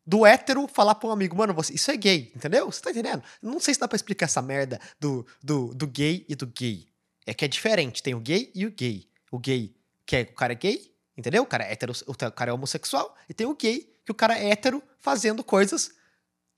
do 0.07 0.27
hétero 0.27 0.67
falar 0.67 0.95
pra 0.95 1.09
um 1.09 1.13
amigo, 1.13 1.37
mano, 1.37 1.55
você, 1.55 1.75
isso 1.75 1.91
é 1.91 1.97
gay, 1.97 2.33
entendeu? 2.35 2.71
Você 2.71 2.81
tá 2.81 2.91
entendendo? 2.91 3.23
Não 3.43 3.61
sei 3.61 3.75
se 3.75 3.81
dá 3.81 3.87
pra 3.87 3.97
explicar 3.97 4.27
essa 4.27 4.43
merda 4.43 4.81
do, 4.99 5.27
do, 5.43 5.75
do 5.75 5.87
gay 5.87 6.25
e 6.29 6.35
do 6.35 6.47
gay. 6.47 6.87
É 7.27 7.35
que 7.35 7.45
é 7.45 7.49
diferente, 7.49 8.03
tem 8.03 8.15
o 8.15 8.21
gay 8.21 8.51
e 8.55 8.67
o 8.67 8.71
gay. 8.71 9.09
O 9.31 9.39
gay, 9.39 9.75
que 10.07 10.17
é 10.17 10.23
o 10.23 10.35
cara 10.35 10.53
é 10.53 10.57
gay, 10.57 10.93
entendeu? 11.17 11.43
O 11.43 11.47
cara 11.47 11.65
é 11.65 11.73
hétero, 11.73 11.93
o 12.07 12.15
cara 12.33 12.51
é 12.51 12.55
homossexual, 12.55 13.17
e 13.29 13.35
tem 13.35 13.47
o 13.47 13.55
gay, 13.55 13.89
que 14.05 14.11
o 14.11 14.15
cara 14.15 14.39
é 14.39 14.51
hétero 14.51 14.83
fazendo 14.99 15.45
coisas 15.45 15.93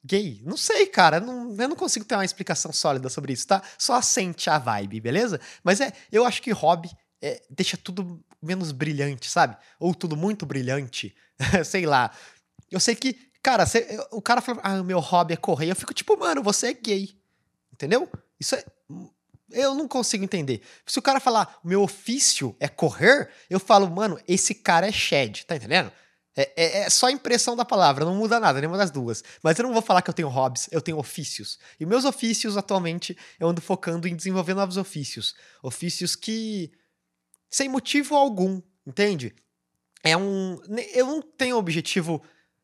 gay. 0.04 0.40
Não 0.44 0.56
sei, 0.56 0.86
cara, 0.86 1.20
não, 1.20 1.54
eu 1.54 1.68
não 1.68 1.76
consigo 1.76 2.04
ter 2.04 2.14
uma 2.14 2.24
explicação 2.24 2.72
sólida 2.72 3.08
sobre 3.08 3.32
isso, 3.32 3.46
tá? 3.46 3.62
Só 3.78 4.00
sente 4.00 4.50
a 4.50 4.58
vibe, 4.58 5.00
beleza? 5.00 5.40
Mas 5.62 5.80
é, 5.80 5.92
eu 6.10 6.24
acho 6.24 6.42
que 6.42 6.50
hobby 6.50 6.90
é, 7.20 7.40
deixa 7.48 7.76
tudo 7.76 8.22
menos 8.42 8.72
brilhante, 8.72 9.30
sabe? 9.30 9.56
Ou 9.78 9.94
tudo 9.94 10.16
muito 10.16 10.44
brilhante, 10.44 11.14
sei 11.64 11.86
lá. 11.86 12.10
Eu 12.70 12.80
sei 12.80 12.96
que 12.96 13.31
Cara, 13.42 13.64
o 14.12 14.22
cara 14.22 14.40
fala, 14.40 14.60
ah, 14.62 14.82
meu 14.82 15.00
hobby 15.00 15.34
é 15.34 15.36
correr. 15.36 15.70
Eu 15.70 15.76
fico 15.76 15.92
tipo, 15.92 16.16
mano, 16.16 16.42
você 16.42 16.68
é 16.68 16.72
gay. 16.74 17.16
Entendeu? 17.72 18.08
Isso 18.38 18.54
é. 18.54 18.64
Eu 19.50 19.74
não 19.74 19.88
consigo 19.88 20.24
entender. 20.24 20.62
Se 20.86 20.98
o 20.98 21.02
cara 21.02 21.20
falar, 21.20 21.58
meu 21.62 21.82
ofício 21.82 22.56
é 22.60 22.68
correr, 22.68 23.28
eu 23.50 23.60
falo, 23.60 23.90
mano, 23.90 24.18
esse 24.26 24.54
cara 24.54 24.86
é 24.86 24.92
shed, 24.92 25.44
tá 25.44 25.56
entendendo? 25.56 25.92
É, 26.34 26.52
é, 26.56 26.78
é, 26.78 26.90
só 26.90 27.08
a 27.08 27.12
impressão 27.12 27.54
da 27.54 27.64
palavra, 27.64 28.04
não 28.06 28.14
muda 28.14 28.40
nada, 28.40 28.58
nenhuma 28.58 28.78
das 28.78 28.90
duas. 28.90 29.22
Mas 29.42 29.58
eu 29.58 29.64
não 29.64 29.72
vou 29.72 29.82
falar 29.82 30.00
que 30.00 30.08
eu 30.08 30.14
tenho 30.14 30.28
hobbies, 30.28 30.68
eu 30.70 30.80
tenho 30.80 30.96
ofícios. 30.96 31.58
E 31.78 31.84
meus 31.84 32.04
ofícios, 32.04 32.56
atualmente, 32.56 33.16
eu 33.38 33.48
ando 33.48 33.60
focando 33.60 34.08
em 34.08 34.16
desenvolver 34.16 34.54
novos 34.54 34.76
ofícios. 34.76 35.34
Ofícios 35.62 36.16
que. 36.16 36.72
sem 37.50 37.68
motivo 37.68 38.16
algum, 38.16 38.62
entende? 38.86 39.34
É 40.02 40.16
um. 40.16 40.58
Eu 40.94 41.06
não 41.06 41.20
tenho 41.20 41.58
objetivo 41.58 42.22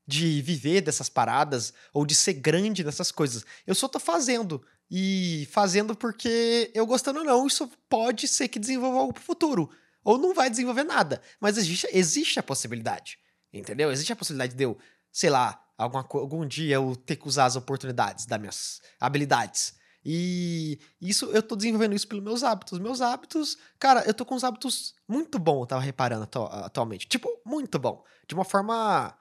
de 0.09 0.41
viver 0.41 0.81
dessas 0.81 1.11
paradas 1.11 1.75
ou 1.93 2.07
de 2.07 2.15
ser 2.15 2.33
grande 2.33 2.83
nessas 2.83 3.13
coisas. 3.13 3.45
Eu 3.67 3.75
só 3.75 3.87
tô 3.87 4.01
fazendo. 4.01 4.65
E 4.91 5.47
fazendo 5.53 5.95
porque 5.95 6.71
eu 6.75 6.87
gostando 6.87 7.19
ou 7.19 7.25
não, 7.27 7.47
isso 7.47 7.71
pode 7.91 8.27
ser 8.27 8.49
que 8.49 8.59
desenvolva 8.59 9.01
algo 9.01 9.13
pro 9.13 9.23
futuro. 9.23 9.71
Ou 10.03 10.17
não 10.17 10.33
vai 10.33 10.49
desenvolver 10.49 10.85
nada. 10.85 11.21
Mas 11.39 11.59
existe, 11.59 11.87
existe 11.93 12.41
a 12.41 12.43
possibilidade. 12.43 13.19
Entendeu? 13.53 13.93
Existe 13.93 14.11
a 14.11 14.17
possibilidade 14.17 14.55
de 14.55 14.65
eu, 14.65 14.79
sei 15.13 15.29
lá, 15.29 15.63
alguma, 15.77 16.07
algum 16.11 16.47
dia 16.47 16.77
eu 16.77 16.97
ter 16.97 17.17
que 17.17 17.29
usar 17.29 17.45
as 17.45 17.57
oportunidades 17.57 18.25
das 18.25 18.41
minhas 18.41 18.81
habilidades. 18.99 19.75
E 20.03 20.79
isso 20.99 21.27
eu 21.27 21.43
tô 21.43 21.55
desenvolvendo 21.55 21.95
isso 21.95 22.09
pelos 22.09 22.25
meus 22.25 22.43
hábitos. 22.43 22.79
Meus 22.79 23.03
hábitos, 23.03 23.59
cara, 23.79 24.05
eu 24.07 24.15
tô 24.15 24.25
com 24.25 24.37
uns 24.37 24.45
hábitos 24.45 24.95
muito 25.07 25.39
bons, 25.39 25.61
eu 25.61 25.67
tava 25.67 25.83
reparando 25.83 26.27
atualmente. 26.63 27.07
Tipo, 27.07 27.29
muito 27.45 27.79
bom. 27.79 28.03
De 28.27 28.35
uma 28.35 28.45
forma 28.45 29.15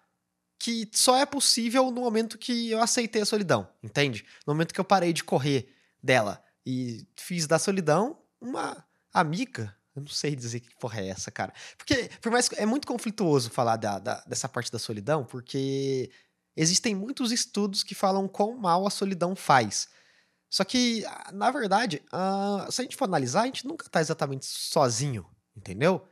que 0.59 0.89
só 0.91 1.15
é 1.17 1.25
possível 1.25 1.91
no 1.91 2.01
momento 2.01 2.37
que 2.37 2.71
eu 2.71 2.81
aceitei 2.81 3.21
a 3.21 3.25
solidão, 3.25 3.67
entende? 3.83 4.25
No 4.45 4.53
momento 4.53 4.73
que 4.73 4.79
eu 4.79 4.85
parei 4.85 5.13
de 5.13 5.23
correr 5.23 5.73
dela 6.01 6.43
e 6.65 7.07
fiz 7.15 7.47
da 7.47 7.59
solidão 7.59 8.19
uma 8.41 8.85
amiga. 9.13 9.75
Eu 9.95 10.01
não 10.01 10.09
sei 10.09 10.35
dizer 10.35 10.59
que 10.59 10.75
porra 10.79 11.01
é 11.01 11.07
essa, 11.07 11.31
cara. 11.31 11.53
Porque, 11.77 12.09
por 12.21 12.31
mais 12.31 12.47
que 12.47 12.55
é 12.55 12.65
muito 12.65 12.87
conflituoso 12.87 13.49
falar 13.49 13.77
da, 13.77 13.97
da, 13.97 14.23
dessa 14.27 14.47
parte 14.47 14.71
da 14.71 14.77
solidão, 14.77 15.25
porque 15.25 16.11
existem 16.55 16.93
muitos 16.93 17.31
estudos 17.31 17.83
que 17.83 17.95
falam 17.95 18.27
quão 18.27 18.55
mal 18.57 18.85
a 18.85 18.91
solidão 18.91 19.35
faz. 19.35 19.87
Só 20.49 20.63
que, 20.63 21.03
na 21.33 21.51
verdade, 21.51 22.03
uh, 22.07 22.71
se 22.71 22.81
a 22.81 22.83
gente 22.83 22.95
for 22.95 23.05
analisar, 23.05 23.41
a 23.41 23.45
gente 23.45 23.65
nunca 23.65 23.89
tá 23.89 23.99
exatamente 23.99 24.45
sozinho, 24.45 25.25
entendeu? 25.55 26.07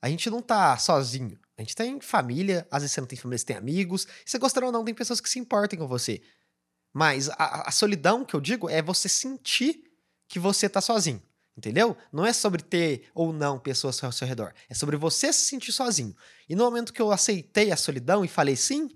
A 0.00 0.08
gente 0.08 0.28
não 0.30 0.42
tá 0.42 0.76
sozinho. 0.78 1.38
A 1.56 1.62
gente 1.62 1.74
tem 1.74 2.00
família, 2.00 2.66
às 2.70 2.82
vezes 2.82 2.94
você 2.94 3.00
não 3.00 3.08
tem 3.08 3.18
família, 3.18 3.38
você 3.38 3.46
tem 3.46 3.56
amigos. 3.56 4.06
Você 4.24 4.38
gostar 4.38 4.64
ou 4.64 4.72
não, 4.72 4.84
tem 4.84 4.94
pessoas 4.94 5.20
que 5.20 5.28
se 5.28 5.38
importem 5.38 5.78
com 5.78 5.86
você. 5.86 6.22
Mas 6.92 7.28
a, 7.30 7.68
a 7.68 7.70
solidão 7.70 8.24
que 8.24 8.34
eu 8.34 8.40
digo 8.40 8.68
é 8.68 8.82
você 8.82 9.08
sentir 9.08 9.84
que 10.28 10.38
você 10.38 10.68
tá 10.68 10.80
sozinho. 10.80 11.22
Entendeu? 11.56 11.96
Não 12.10 12.24
é 12.24 12.32
sobre 12.32 12.62
ter 12.62 13.10
ou 13.14 13.32
não 13.32 13.58
pessoas 13.58 14.02
ao 14.02 14.10
seu 14.10 14.26
redor. 14.26 14.54
É 14.70 14.74
sobre 14.74 14.96
você 14.96 15.32
se 15.32 15.44
sentir 15.44 15.72
sozinho. 15.72 16.16
E 16.48 16.54
no 16.54 16.64
momento 16.64 16.92
que 16.92 17.02
eu 17.02 17.12
aceitei 17.12 17.70
a 17.70 17.76
solidão 17.76 18.24
e 18.24 18.28
falei 18.28 18.56
sim, 18.56 18.90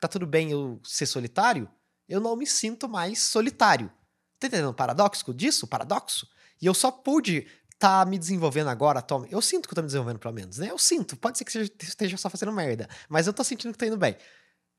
tá 0.00 0.08
tudo 0.08 0.26
bem 0.26 0.50
eu 0.50 0.80
ser 0.82 1.04
solitário, 1.04 1.68
eu 2.08 2.18
não 2.18 2.34
me 2.36 2.46
sinto 2.46 2.88
mais 2.88 3.20
solitário. 3.20 3.92
Tá 4.38 4.46
entendendo 4.46 4.70
o 4.70 4.74
paradoxo 4.74 5.34
disso? 5.34 5.66
O 5.66 5.68
paradoxo? 5.68 6.26
E 6.60 6.64
eu 6.64 6.72
só 6.72 6.90
pude 6.90 7.46
tá 7.80 8.04
me 8.04 8.18
desenvolvendo 8.18 8.68
agora, 8.68 9.00
Tom. 9.00 9.24
Eu 9.30 9.40
sinto 9.40 9.66
que 9.66 9.72
eu 9.72 9.76
tô 9.76 9.80
me 9.80 9.86
desenvolvendo, 9.86 10.18
pelo 10.18 10.34
menos, 10.34 10.58
né? 10.58 10.70
Eu 10.70 10.78
sinto. 10.78 11.16
Pode 11.16 11.38
ser 11.38 11.44
que 11.46 11.50
você 11.50 11.72
esteja 11.80 12.16
só 12.18 12.28
fazendo 12.28 12.52
merda, 12.52 12.86
mas 13.08 13.26
eu 13.26 13.32
tô 13.32 13.42
sentindo 13.42 13.72
que 13.72 13.78
tá 13.78 13.86
indo 13.86 13.96
bem. 13.96 14.16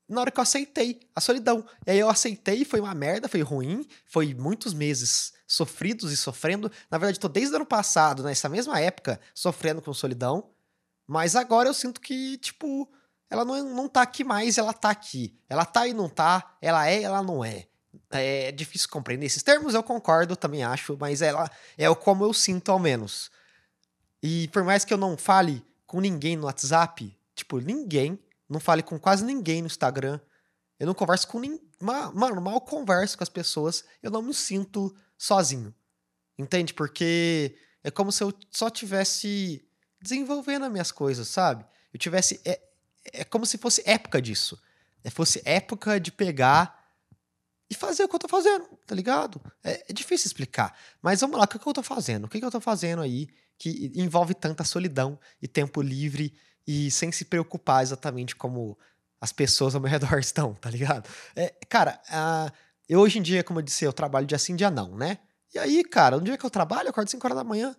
Na 0.08 0.20
hora 0.20 0.30
que 0.30 0.38
eu 0.38 0.42
aceitei 0.42 1.00
a 1.14 1.20
solidão. 1.20 1.66
E 1.84 1.90
aí 1.90 1.98
eu 1.98 2.08
aceitei, 2.08 2.64
foi 2.64 2.80
uma 2.80 2.94
merda, 2.94 3.28
foi 3.28 3.42
ruim, 3.42 3.84
foi 4.06 4.34
muitos 4.34 4.72
meses 4.72 5.32
sofridos 5.48 6.12
e 6.12 6.16
sofrendo. 6.16 6.70
Na 6.88 6.96
verdade, 6.96 7.18
tô 7.18 7.28
desde 7.28 7.52
o 7.52 7.56
ano 7.56 7.66
passado, 7.66 8.22
nessa 8.22 8.48
mesma 8.48 8.78
época, 8.78 9.20
sofrendo 9.34 9.82
com 9.82 9.92
solidão. 9.92 10.50
Mas 11.04 11.34
agora 11.34 11.68
eu 11.68 11.74
sinto 11.74 12.00
que, 12.00 12.38
tipo, 12.38 12.88
ela 13.28 13.44
não, 13.44 13.74
não 13.74 13.88
tá 13.88 14.02
aqui 14.02 14.22
mais, 14.22 14.58
ela 14.58 14.72
tá 14.72 14.90
aqui. 14.90 15.36
Ela 15.48 15.64
tá 15.64 15.88
e 15.88 15.92
não 15.92 16.08
tá, 16.08 16.56
ela 16.62 16.88
é, 16.88 17.02
ela 17.02 17.20
não 17.20 17.44
é. 17.44 17.66
É 18.10 18.52
difícil 18.52 18.88
compreender 18.88 19.26
esses 19.26 19.42
termos, 19.42 19.74
eu 19.74 19.82
concordo, 19.82 20.36
também 20.36 20.64
acho, 20.64 20.96
mas 20.98 21.20
ela 21.20 21.50
é 21.76 21.88
o 21.88 21.96
como 21.96 22.24
eu 22.24 22.32
sinto 22.32 22.70
ao 22.70 22.78
menos. 22.78 23.30
E 24.22 24.48
por 24.48 24.64
mais 24.64 24.84
que 24.84 24.92
eu 24.94 24.98
não 24.98 25.16
fale 25.16 25.64
com 25.86 26.00
ninguém 26.00 26.36
no 26.36 26.44
WhatsApp, 26.44 27.14
tipo, 27.34 27.58
ninguém, 27.58 28.18
não 28.48 28.60
fale 28.60 28.82
com 28.82 28.98
quase 28.98 29.24
ninguém 29.24 29.60
no 29.60 29.66
Instagram, 29.66 30.20
eu 30.78 30.86
não 30.86 30.94
converso 30.94 31.28
com 31.28 31.38
ninguém. 31.38 31.60
Mano, 31.80 32.40
mal 32.40 32.60
converso 32.60 33.16
com 33.16 33.24
as 33.24 33.28
pessoas, 33.28 33.84
eu 34.02 34.10
não 34.10 34.22
me 34.22 34.32
sinto 34.32 34.94
sozinho. 35.18 35.74
Entende? 36.38 36.72
Porque 36.72 37.56
é 37.84 37.90
como 37.90 38.10
se 38.10 38.22
eu 38.22 38.32
só 38.50 38.70
tivesse 38.70 39.64
desenvolvendo 40.00 40.64
as 40.64 40.72
minhas 40.72 40.90
coisas, 40.92 41.28
sabe? 41.28 41.64
Eu 41.92 41.98
tivesse. 41.98 42.40
É, 42.44 42.60
é 43.12 43.24
como 43.24 43.44
se 43.46 43.58
fosse 43.58 43.82
época 43.84 44.20
disso. 44.20 44.60
É, 45.04 45.10
fosse 45.10 45.42
época 45.44 46.00
de 46.00 46.10
pegar 46.10 46.81
e 47.72 47.74
fazer 47.74 48.04
o 48.04 48.08
que 48.08 48.14
eu 48.14 48.18
tô 48.18 48.28
fazendo, 48.28 48.66
tá 48.86 48.94
ligado? 48.94 49.40
É, 49.64 49.86
é 49.88 49.92
difícil 49.94 50.26
explicar. 50.26 50.76
Mas 51.00 51.22
vamos 51.22 51.38
lá, 51.38 51.44
o 51.44 51.48
que, 51.48 51.58
que 51.58 51.66
eu 51.66 51.72
tô 51.72 51.82
fazendo? 51.82 52.26
O 52.26 52.28
que, 52.28 52.38
que 52.38 52.44
eu 52.44 52.50
tô 52.50 52.60
fazendo 52.60 53.00
aí 53.00 53.28
que 53.58 53.90
envolve 53.94 54.34
tanta 54.34 54.62
solidão 54.62 55.18
e 55.40 55.48
tempo 55.48 55.80
livre 55.80 56.34
e 56.66 56.90
sem 56.90 57.10
se 57.10 57.24
preocupar 57.24 57.82
exatamente 57.82 58.36
como 58.36 58.78
as 59.18 59.32
pessoas 59.32 59.74
ao 59.74 59.80
meu 59.80 59.88
redor 59.90 60.18
estão, 60.18 60.52
tá 60.54 60.68
ligado? 60.68 61.08
É, 61.34 61.54
cara, 61.66 61.98
eu 62.86 63.00
hoje 63.00 63.18
em 63.18 63.22
dia, 63.22 63.42
como 63.42 63.58
eu 63.58 63.62
disse, 63.62 63.86
eu 63.86 63.92
trabalho 63.92 64.26
dia 64.26 64.38
sim, 64.38 64.54
dia 64.54 64.70
não, 64.70 64.94
né? 64.94 65.18
E 65.54 65.58
aí, 65.58 65.82
cara, 65.82 66.18
no 66.18 66.24
dia 66.24 66.36
que 66.36 66.44
eu 66.44 66.50
trabalho, 66.50 66.88
eu 66.88 66.90
acordo 66.90 67.10
5 67.10 67.26
horas 67.26 67.38
da 67.38 67.44
manhã, 67.44 67.74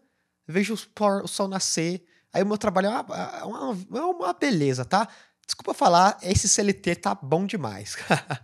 vejo 0.48 0.74
o 0.74 1.28
sol 1.28 1.48
nascer, 1.48 2.04
aí 2.34 2.42
o 2.42 2.48
meu 2.48 2.58
trabalho 2.58 2.88
é 2.88 2.90
uma, 2.90 3.16
é 3.16 3.44
uma, 3.44 4.00
é 4.00 4.02
uma 4.02 4.34
beleza, 4.34 4.84
tá? 4.86 5.08
Desculpa 5.46 5.74
falar, 5.74 6.18
esse 6.24 6.48
CLT 6.48 6.96
tá 6.96 7.14
bom 7.14 7.46
demais. 7.46 7.98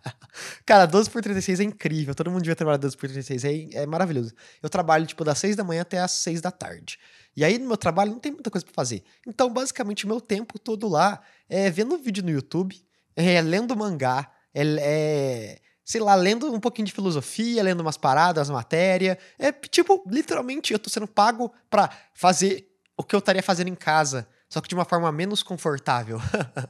Cara, 0.65 0.86
12 0.86 1.10
por 1.10 1.22
36 1.22 1.62
é 1.62 1.63
incrível. 1.63 2.13
Todo 2.13 2.29
mundo 2.29 2.41
devia 2.41 2.56
trabalhar 2.56 2.77
12 2.77 2.98
por 2.98 3.10
36, 3.10 3.46
é, 3.46 3.84
é 3.84 3.86
maravilhoso. 3.86 4.34
Eu 4.62 4.70
trabalho, 4.70 5.06
tipo, 5.06 5.24
das 5.24 5.39
6 5.39 5.56
da 5.56 5.63
manhã 5.63 5.82
até 5.82 6.00
as 6.00 6.12
6 6.12 6.41
da 6.41 6.51
tarde. 6.51 7.00
E 7.36 7.46
aí, 7.46 7.58
no 7.58 7.68
meu 7.68 7.77
trabalho, 7.77 8.12
não 8.12 8.20
tem 8.20 8.34
muita 8.34 8.51
coisa 8.51 8.65
para 8.65 8.74
fazer. 8.74 9.03
Então, 9.25 9.51
basicamente, 9.51 10.06
o 10.06 10.10
meu 10.10 10.20
tempo 10.20 10.60
todo 10.60 10.89
lá 10.89 11.22
é 11.48 11.70
vendo 11.70 11.98
vídeo 11.98 12.24
no 12.24 12.32
YouTube, 12.32 12.75
é 13.15 13.41
lendo 13.41 13.75
mangá, 13.77 14.29
é, 14.53 14.62
é 14.79 15.60
sei 15.86 16.01
lá, 16.01 16.13
lendo 16.13 16.53
um 16.53 16.60
pouquinho 16.60 16.86
de 16.86 16.91
filosofia, 16.91 17.63
lendo 17.63 17.79
umas 17.79 17.98
paradas, 17.98 18.50
matéria. 18.50 19.18
É, 19.39 19.51
tipo, 19.51 20.03
literalmente, 20.08 20.74
eu 20.74 20.77
tô 20.77 20.89
sendo 20.89 21.08
pago 21.08 21.51
pra 21.70 21.89
fazer 22.13 22.70
o 22.96 23.03
que 23.03 23.15
eu 23.15 23.20
estaria 23.20 23.41
fazendo 23.41 23.70
em 23.70 23.75
casa 23.75 24.27
só 24.50 24.60
que 24.60 24.68
de 24.68 24.75
uma 24.75 24.84
forma 24.84 25.12
menos 25.12 25.44
confortável. 25.44 26.20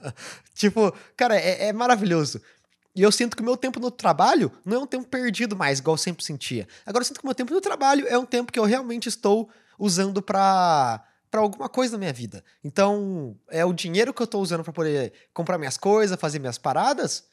tipo, 0.53 0.93
cara, 1.15 1.35
é, 1.39 1.67
é, 1.67 1.73
maravilhoso. 1.73 2.41
E 2.95 3.01
eu 3.01 3.11
sinto 3.11 3.37
que 3.37 3.41
o 3.41 3.45
meu 3.45 3.55
tempo 3.55 3.79
no 3.79 3.89
trabalho 3.89 4.51
não 4.65 4.77
é 4.77 4.79
um 4.81 4.87
tempo 4.87 5.07
perdido 5.07 5.55
mais, 5.55 5.79
igual 5.79 5.93
eu 5.93 5.97
sempre 5.97 6.23
sentia. 6.23 6.67
Agora 6.85 7.01
eu 7.01 7.05
sinto 7.07 7.19
que 7.19 7.25
o 7.25 7.27
meu 7.27 7.35
tempo 7.35 7.53
no 7.53 7.61
trabalho 7.61 8.05
é 8.07 8.17
um 8.17 8.25
tempo 8.25 8.51
que 8.51 8.59
eu 8.59 8.65
realmente 8.65 9.07
estou 9.07 9.49
usando 9.77 10.21
para 10.21 11.05
para 11.31 11.41
alguma 11.41 11.69
coisa 11.69 11.91
na 11.93 11.99
minha 11.99 12.13
vida. 12.13 12.43
Então, 12.63 13.37
é 13.49 13.63
o 13.63 13.71
dinheiro 13.71 14.11
que 14.11 14.19
eu 14.19 14.25
estou 14.25 14.41
usando 14.41 14.63
para 14.63 14.73
poder 14.73 15.13
comprar 15.31 15.59
minhas 15.59 15.77
coisas, 15.77 16.19
fazer 16.19 16.39
minhas 16.39 16.57
paradas, 16.57 17.25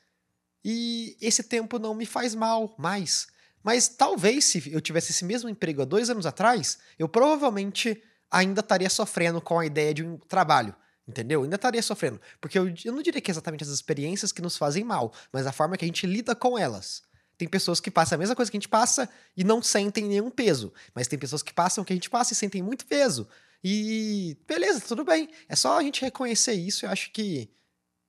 e 0.63 1.17
esse 1.19 1.43
tempo 1.43 1.79
não 1.79 1.95
me 1.95 2.05
faz 2.05 2.35
mal 2.35 2.75
mais. 2.77 3.27
Mas 3.63 3.89
talvez 3.89 4.45
se 4.45 4.71
eu 4.71 4.81
tivesse 4.83 5.13
esse 5.13 5.25
mesmo 5.25 5.49
emprego 5.49 5.81
há 5.81 5.85
dois 5.87 6.11
anos 6.11 6.27
atrás, 6.27 6.79
eu 6.99 7.09
provavelmente 7.09 8.03
ainda 8.31 8.61
estaria 8.61 8.91
sofrendo 8.91 9.41
com 9.41 9.59
a 9.59 9.67
ideia 9.67 9.95
de 9.95 10.05
um 10.05 10.17
trabalho. 10.17 10.75
Entendeu? 11.09 11.45
Ainda 11.45 11.55
estaria 11.55 11.83
sofrendo. 11.83 12.21
Porque 12.41 12.59
eu, 12.59 12.73
eu 12.85 12.93
não 12.93 13.01
diria 13.01 13.21
que 13.21 13.31
é 13.31 13.33
exatamente 13.33 13.63
as 13.63 13.71
experiências 13.71 14.33
que 14.33 14.43
nos 14.43 14.57
fazem 14.57 14.83
mal, 14.83 15.13
mas 15.33 15.47
a 15.47 15.53
forma 15.53 15.77
que 15.77 15.85
a 15.85 15.89
gente 15.89 16.07
lida 16.07 16.35
com 16.35 16.59
elas. 16.59 17.03
Tem 17.39 17.47
pessoas 17.47 17.81
que 17.81 17.91
passam 17.91 18.17
a 18.17 18.19
mesma 18.19 18.35
coisa 18.35 18.51
que 18.51 18.57
a 18.57 18.61
gente 18.61 18.69
passa 18.69 19.09
e 19.37 19.45
não 19.45 19.63
sentem 19.63 20.05
nenhum 20.05 20.31
peso. 20.31 20.73
Mas 20.95 21.07
tem 21.07 21.19
pessoas 21.19 21.43
que 21.43 21.53
passam 21.53 21.83
o 21.83 21.85
que 21.85 21.93
a 21.93 21.97
gente 21.97 22.11
passa 22.11 22.33
e 22.33 22.37
sentem 22.37 22.63
muito 22.63 22.87
peso. 22.87 23.29
E 23.63 24.37
beleza, 24.49 24.81
tudo 24.81 25.05
bem. 25.05 25.29
É 25.49 25.55
só 25.55 25.79
a 25.79 25.83
gente 25.83 26.01
reconhecer 26.01 26.55
isso 26.55 26.85
e 26.85 26.89
acho 26.89 27.13
que 27.13 27.51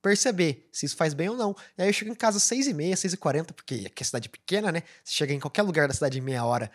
perceber 0.02 0.70
se 0.72 0.86
isso 0.86 0.96
faz 0.96 1.14
bem 1.14 1.30
ou 1.30 1.36
não. 1.36 1.56
E 1.78 1.82
aí 1.82 1.90
eu 1.90 1.94
chego 1.94 2.12
em 2.12 2.16
casa 2.16 2.38
às 2.38 2.44
6h30, 2.44 2.94
6h40, 2.94 3.54
porque 3.54 3.84
aqui 3.86 4.02
é 4.02 4.06
cidade 4.06 4.30
pequena, 4.30 4.72
né? 4.72 4.84
Você 5.04 5.14
chega 5.14 5.34
em 5.34 5.40
qualquer 5.40 5.64
lugar 5.64 5.88
da 5.88 5.94
cidade 5.94 6.18
em 6.18 6.22
meia 6.22 6.46
hora, 6.46 6.72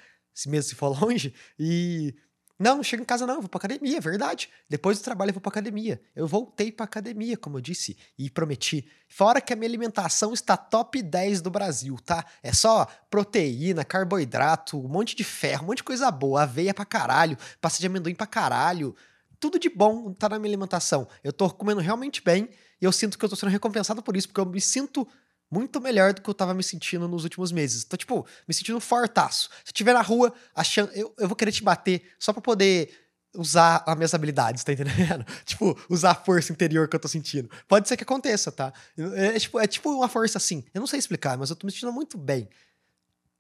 mesmo 0.47 0.69
se 0.69 0.75
for 0.75 0.89
longe, 1.01 1.35
e 1.59 2.15
não, 2.63 2.83
chego 2.83 3.03
em 3.03 3.05
casa 3.05 3.27
não, 3.27 3.41
vou 3.41 3.49
pra 3.49 3.59
academia, 3.59 3.99
é 3.99 4.01
verdade. 4.01 4.49
Depois 4.69 4.99
do 4.99 5.03
trabalho 5.03 5.31
eu 5.31 5.35
vou 5.35 5.41
pra 5.41 5.51
academia. 5.51 6.01
Eu 6.15 6.29
voltei 6.29 6.71
pra 6.71 6.85
academia, 6.85 7.37
como 7.37 7.59
eu 7.59 7.61
disse 7.61 7.97
e 8.17 8.31
prometi. 8.31 8.89
Fora 9.09 9.41
que 9.41 9.53
a 9.53 9.57
minha 9.57 9.69
alimentação 9.69 10.33
está 10.33 10.57
top 10.57 11.03
10 11.03 11.41
do 11.41 11.51
Brasil, 11.51 11.97
tá? 12.05 12.25
É 12.43 12.53
só 12.53 12.87
proteína, 13.11 13.85
carboidrato, 13.85 14.79
um 14.79 14.89
monte 14.89 15.17
de 15.17 15.25
ferro, 15.25 15.65
um 15.65 15.67
monte 15.67 15.79
de 15.79 15.85
coisa 15.85 16.09
boa, 16.11 16.45
aveia 16.45 16.73
pra 16.73 16.85
caralho, 16.85 17.37
pasta 17.61 17.81
de 17.81 17.87
amendoim 17.87 18.15
pra 18.15 18.27
caralho. 18.27 18.95
Tudo 19.41 19.59
de 19.59 19.69
bom 19.69 20.13
tá 20.13 20.29
na 20.29 20.39
minha 20.39 20.51
alimentação. 20.51 21.09
Eu 21.25 21.33
tô 21.33 21.51
comendo 21.51 21.81
realmente 21.81 22.23
bem 22.23 22.49
e 22.81 22.85
eu 22.85 22.93
sinto 22.93 23.19
que 23.19 23.25
eu 23.25 23.29
tô 23.29 23.35
sendo 23.35 23.51
recompensado 23.51 24.03
por 24.03 24.17
isso, 24.17 24.29
porque 24.29 24.41
eu 24.41 24.47
me 24.47 24.61
sinto 24.61 25.07
muito 25.53 25.79
melhor 25.83 26.15
do 26.15 26.23
que 26.23 26.31
eu 26.31 26.33
tava 26.33 26.55
me 26.55 26.63
sentindo 26.63 27.07
nos 27.07 27.25
últimos 27.25 27.53
meses. 27.53 27.85
Tô, 27.85 27.95
tipo, 27.95 28.27
me 28.49 28.55
sentindo 28.55 28.81
fortaço. 28.81 29.51
Se 29.63 29.69
eu 29.69 29.73
estiver 29.73 29.93
na 29.93 30.01
rua, 30.01 30.33
achando. 30.55 30.91
Eu, 30.93 31.15
eu 31.19 31.29
vou 31.29 31.37
querer 31.37 31.53
te 31.53 31.63
bater 31.63 32.11
só 32.19 32.33
pra 32.33 32.41
poder 32.41 32.91
usar 33.37 33.85
as 33.87 33.97
minhas 33.97 34.15
habilidades, 34.15 34.65
tá 34.65 34.73
entendendo? 34.73 35.27
tipo, 35.45 35.79
usar 35.91 36.13
a 36.13 36.15
força 36.15 36.53
interior 36.53 36.89
que 36.89 36.97
eu 36.97 37.01
tô 37.01 37.07
sentindo. 37.07 37.51
Pode 37.69 37.87
ser 37.87 37.99
que 37.99 38.03
aconteça, 38.03 38.51
tá? 38.51 38.73
É, 38.97 39.37
é, 39.37 39.39
tipo, 39.39 39.61
é 39.61 39.67
tipo 39.67 39.91
uma 39.91 40.09
força 40.09 40.39
assim. 40.39 40.65
Eu 40.73 40.81
não 40.81 40.87
sei 40.87 40.99
explicar, 40.99 41.37
mas 41.37 41.51
eu 41.51 41.57
tô 41.57 41.67
me 41.67 41.73
sentindo 41.73 41.93
muito 41.93 42.17
bem. 42.17 42.49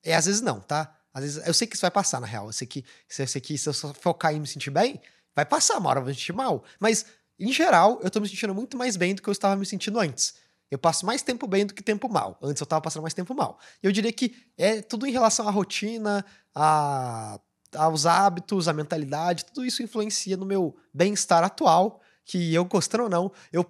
E 0.04 0.12
às 0.12 0.26
vezes 0.26 0.42
não, 0.42 0.60
tá? 0.60 0.94
Às 1.14 1.22
vezes 1.22 1.46
eu 1.46 1.54
sei 1.54 1.66
que 1.66 1.74
isso 1.74 1.82
vai 1.82 1.90
passar, 1.90 2.20
na 2.20 2.26
real. 2.26 2.46
Eu 2.46 2.52
sei 2.52 2.66
que, 2.66 2.84
eu 3.18 3.26
sei 3.26 3.40
que 3.40 3.56
se 3.56 3.66
eu 3.66 3.72
só 3.72 3.94
focar 3.94 4.34
em 4.34 4.40
me 4.40 4.46
sentir 4.46 4.70
bem, 4.70 5.00
vai 5.34 5.46
passar, 5.46 5.78
uma 5.78 5.88
hora 5.88 6.00
eu 6.00 6.04
vou 6.04 6.10
me 6.10 6.14
sentir 6.14 6.34
mal. 6.34 6.62
Mas, 6.78 7.06
em 7.38 7.52
geral, 7.52 8.00
eu 8.02 8.10
tô 8.10 8.20
me 8.20 8.28
sentindo 8.28 8.54
muito 8.54 8.76
mais 8.76 8.96
bem 8.96 9.14
do 9.14 9.22
que 9.22 9.28
eu 9.28 9.32
estava 9.32 9.56
me 9.56 9.64
sentindo 9.64 9.98
antes. 9.98 10.34
Eu 10.72 10.78
passo 10.78 11.04
mais 11.04 11.20
tempo 11.20 11.46
bem 11.46 11.66
do 11.66 11.74
que 11.74 11.82
tempo 11.82 12.08
mal. 12.08 12.38
Antes 12.40 12.58
eu 12.58 12.64
estava 12.64 12.80
passando 12.80 13.02
mais 13.02 13.12
tempo 13.12 13.34
mal. 13.34 13.58
Eu 13.82 13.92
diria 13.92 14.10
que 14.10 14.34
é 14.56 14.80
tudo 14.80 15.06
em 15.06 15.12
relação 15.12 15.46
à 15.46 15.50
rotina, 15.50 16.24
a, 16.54 17.38
aos 17.76 18.06
hábitos, 18.06 18.68
à 18.68 18.72
mentalidade, 18.72 19.44
tudo 19.44 19.66
isso 19.66 19.82
influencia 19.82 20.34
no 20.34 20.46
meu 20.46 20.74
bem-estar 20.92 21.44
atual. 21.44 22.00
Que 22.24 22.54
eu 22.54 22.64
gostando 22.64 23.04
ou 23.04 23.10
não, 23.10 23.30
eu 23.52 23.62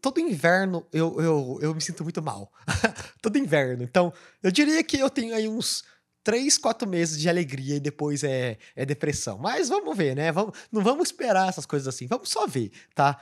todo 0.00 0.18
inverno 0.18 0.84
eu, 0.92 1.20
eu, 1.20 1.58
eu 1.62 1.72
me 1.72 1.80
sinto 1.80 2.02
muito 2.02 2.20
mal. 2.20 2.50
todo 3.22 3.38
inverno. 3.38 3.84
Então, 3.84 4.12
eu 4.42 4.50
diria 4.50 4.82
que 4.82 4.98
eu 4.98 5.08
tenho 5.08 5.36
aí 5.36 5.46
uns 5.46 5.84
três, 6.24 6.58
quatro 6.58 6.88
meses 6.88 7.16
de 7.20 7.28
alegria 7.28 7.76
e 7.76 7.80
depois 7.80 8.24
é, 8.24 8.58
é 8.74 8.84
depressão. 8.84 9.38
Mas 9.38 9.68
vamos 9.68 9.96
ver, 9.96 10.16
né? 10.16 10.32
Vamos, 10.32 10.58
não 10.72 10.82
vamos 10.82 11.10
esperar 11.10 11.48
essas 11.48 11.64
coisas 11.64 11.86
assim. 11.86 12.08
Vamos 12.08 12.28
só 12.28 12.44
ver, 12.44 12.72
tá? 12.92 13.20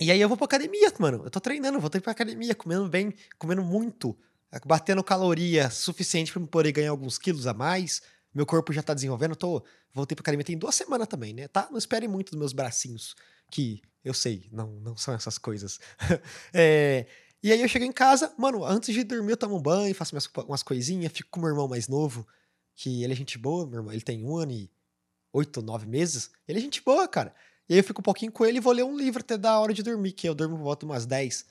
E 0.00 0.10
aí 0.10 0.20
eu 0.20 0.28
vou 0.28 0.36
pra 0.36 0.46
academia, 0.46 0.92
mano. 0.98 1.22
Eu 1.24 1.30
tô 1.30 1.40
treinando, 1.40 1.78
voltei 1.78 2.00
pra 2.00 2.12
academia, 2.12 2.54
comendo 2.54 2.88
bem, 2.88 3.14
comendo 3.38 3.62
muito, 3.62 4.16
batendo 4.66 5.02
caloria 5.04 5.70
suficiente 5.70 6.32
para 6.32 6.44
poder 6.46 6.72
ganhar 6.72 6.90
alguns 6.90 7.18
quilos 7.18 7.46
a 7.46 7.54
mais. 7.54 8.02
Meu 8.34 8.44
corpo 8.44 8.72
já 8.72 8.82
tá 8.82 8.92
desenvolvendo, 8.92 9.36
tô. 9.36 9.64
Voltei 9.92 10.16
pra 10.16 10.22
academia 10.22 10.44
tem 10.44 10.58
duas 10.58 10.74
semanas 10.74 11.06
também, 11.06 11.32
né? 11.32 11.46
Tá? 11.46 11.68
Não 11.70 11.78
espere 11.78 12.08
muito 12.08 12.30
dos 12.32 12.38
meus 12.38 12.52
bracinhos, 12.52 13.14
que 13.50 13.80
eu 14.04 14.12
sei, 14.12 14.48
não, 14.50 14.72
não 14.80 14.96
são 14.96 15.14
essas 15.14 15.38
coisas. 15.38 15.78
é, 16.52 17.06
e 17.40 17.52
aí 17.52 17.60
eu 17.60 17.68
chego 17.68 17.84
em 17.84 17.92
casa, 17.92 18.34
mano, 18.36 18.64
antes 18.64 18.92
de 18.92 19.04
dormir 19.04 19.32
eu 19.32 19.36
tomo 19.36 19.56
um 19.56 19.62
banho, 19.62 19.94
faço 19.94 20.16
umas 20.48 20.62
coisinhas, 20.64 21.12
fico 21.12 21.30
com 21.30 21.40
meu 21.40 21.50
irmão 21.50 21.68
mais 21.68 21.86
novo, 21.86 22.26
que 22.74 23.04
ele 23.04 23.12
é 23.12 23.16
gente 23.16 23.38
boa, 23.38 23.66
meu 23.66 23.78
irmão, 23.78 23.92
ele 23.92 24.02
tem 24.02 24.24
um 24.24 24.36
ano 24.36 24.50
e 24.50 24.70
oito, 25.32 25.62
nove 25.62 25.86
meses. 25.86 26.30
Ele 26.48 26.58
é 26.58 26.62
gente 26.62 26.82
boa, 26.82 27.06
cara. 27.06 27.34
E 27.68 27.74
aí 27.74 27.80
eu 27.80 27.84
fico 27.84 28.00
um 28.00 28.02
pouquinho 28.02 28.30
com 28.30 28.44
ele 28.44 28.58
e 28.58 28.60
vou 28.60 28.72
ler 28.72 28.84
um 28.84 28.96
livro 28.96 29.20
até 29.20 29.38
da 29.38 29.58
hora 29.58 29.72
de 29.72 29.82
dormir, 29.82 30.12
que 30.12 30.28
eu 30.28 30.34
durmo 30.34 30.56
volta 30.56 30.84
umas 30.84 31.06
10. 31.06 31.46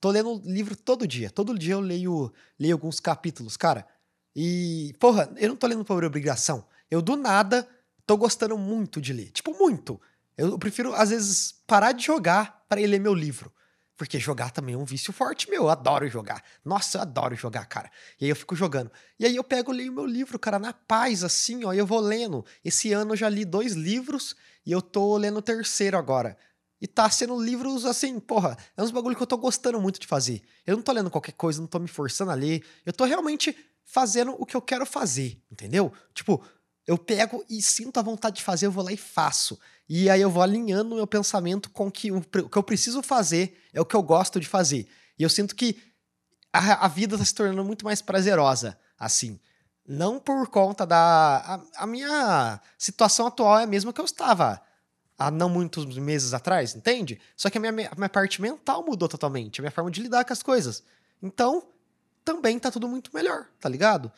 Tô 0.00 0.10
lendo 0.10 0.42
livro 0.44 0.76
todo 0.76 1.06
dia. 1.06 1.30
Todo 1.30 1.58
dia 1.58 1.74
eu 1.74 1.80
leio, 1.80 2.32
leio 2.58 2.74
alguns 2.74 3.00
capítulos, 3.00 3.56
cara. 3.56 3.86
E, 4.36 4.94
porra, 4.98 5.32
eu 5.36 5.48
não 5.48 5.56
tô 5.56 5.66
lendo 5.66 5.84
por 5.84 6.04
obrigação. 6.04 6.66
Eu, 6.90 7.00
do 7.00 7.16
nada, 7.16 7.66
tô 8.06 8.16
gostando 8.16 8.58
muito 8.58 9.00
de 9.00 9.12
ler. 9.12 9.30
Tipo, 9.30 9.56
muito. 9.56 10.00
Eu 10.36 10.58
prefiro, 10.58 10.92
às 10.94 11.10
vezes, 11.10 11.52
parar 11.66 11.92
de 11.92 12.04
jogar 12.04 12.64
para 12.68 12.80
ir 12.80 12.86
ler 12.86 13.00
meu 13.00 13.14
livro. 13.14 13.52
Porque 13.96 14.18
jogar 14.18 14.50
também 14.50 14.74
é 14.74 14.78
um 14.78 14.84
vício 14.84 15.12
forte 15.12 15.48
meu. 15.48 15.62
Eu 15.62 15.68
adoro 15.70 16.08
jogar. 16.08 16.42
Nossa, 16.64 16.98
eu 16.98 17.02
adoro 17.02 17.34
jogar, 17.36 17.64
cara. 17.66 17.90
E 18.20 18.24
aí 18.24 18.30
eu 18.30 18.36
fico 18.36 18.56
jogando. 18.56 18.90
E 19.18 19.24
aí 19.24 19.36
eu 19.36 19.44
pego 19.44 19.72
e 19.72 19.76
leio 19.76 19.92
meu 19.92 20.06
livro, 20.06 20.38
cara, 20.38 20.58
na 20.58 20.72
paz, 20.72 21.22
assim, 21.22 21.64
ó. 21.64 21.72
E 21.72 21.78
eu 21.78 21.86
vou 21.86 22.00
lendo. 22.00 22.44
Esse 22.64 22.92
ano 22.92 23.12
eu 23.12 23.16
já 23.16 23.28
li 23.28 23.44
dois 23.44 23.74
livros 23.74 24.34
e 24.66 24.72
eu 24.72 24.82
tô 24.82 25.16
lendo 25.16 25.38
o 25.38 25.42
terceiro 25.42 25.96
agora. 25.96 26.36
E 26.80 26.86
tá 26.86 27.08
sendo 27.08 27.40
livros 27.40 27.86
assim, 27.86 28.18
porra, 28.18 28.58
é 28.76 28.82
uns 28.82 28.90
bagulho 28.90 29.16
que 29.16 29.22
eu 29.22 29.26
tô 29.26 29.38
gostando 29.38 29.80
muito 29.80 30.00
de 30.00 30.06
fazer. 30.06 30.42
Eu 30.66 30.76
não 30.76 30.82
tô 30.82 30.92
lendo 30.92 31.10
qualquer 31.10 31.32
coisa, 31.32 31.60
não 31.60 31.68
tô 31.68 31.78
me 31.78 31.88
forçando 31.88 32.30
a 32.30 32.34
ler. 32.34 32.64
Eu 32.84 32.92
tô 32.92 33.04
realmente 33.04 33.56
fazendo 33.84 34.34
o 34.38 34.44
que 34.44 34.56
eu 34.56 34.60
quero 34.60 34.84
fazer, 34.84 35.40
entendeu? 35.50 35.92
Tipo, 36.12 36.44
eu 36.86 36.98
pego 36.98 37.44
e 37.48 37.62
sinto 37.62 37.98
a 37.98 38.02
vontade 38.02 38.36
de 38.36 38.42
fazer, 38.42 38.66
eu 38.66 38.72
vou 38.72 38.84
lá 38.84 38.92
e 38.92 38.96
faço. 38.96 39.58
E 39.88 40.08
aí 40.08 40.20
eu 40.20 40.30
vou 40.30 40.42
alinhando 40.42 40.92
o 40.92 40.96
meu 40.96 41.06
pensamento 41.06 41.70
com 41.70 41.90
que 41.90 42.10
o, 42.10 42.18
o 42.18 42.48
que 42.48 42.56
eu 42.56 42.62
preciso 42.62 43.02
fazer 43.02 43.60
é 43.72 43.80
o 43.80 43.84
que 43.84 43.94
eu 43.94 44.02
gosto 44.02 44.40
de 44.40 44.46
fazer. 44.46 44.88
E 45.18 45.22
eu 45.22 45.28
sinto 45.28 45.54
que 45.54 45.76
a, 46.52 46.86
a 46.86 46.88
vida 46.88 47.16
está 47.16 47.24
se 47.24 47.34
tornando 47.34 47.64
muito 47.64 47.84
mais 47.84 48.00
prazerosa, 48.00 48.78
assim. 48.98 49.38
Não 49.86 50.18
por 50.18 50.48
conta 50.48 50.86
da. 50.86 51.60
A, 51.76 51.82
a, 51.82 51.86
minha 51.86 52.60
situação 52.78 53.26
atual 53.26 53.58
é 53.58 53.64
a 53.64 53.66
mesma 53.66 53.92
que 53.92 54.00
eu 54.00 54.04
estava 54.04 54.62
há 55.18 55.30
não 55.30 55.48
muitos 55.48 55.84
meses 55.98 56.32
atrás, 56.32 56.74
entende? 56.74 57.20
Só 57.36 57.50
que 57.50 57.58
a 57.58 57.60
minha, 57.60 57.88
a 57.90 57.94
minha 57.94 58.08
parte 58.08 58.40
mental 58.40 58.84
mudou 58.84 59.08
totalmente, 59.08 59.60
a 59.60 59.62
minha 59.62 59.70
forma 59.70 59.90
de 59.90 60.00
lidar 60.00 60.24
com 60.24 60.32
as 60.32 60.42
coisas. 60.42 60.82
Então, 61.22 61.66
também 62.24 62.58
tá 62.58 62.70
tudo 62.70 62.88
muito 62.88 63.10
melhor, 63.14 63.46
tá 63.60 63.68
ligado? 63.68 64.10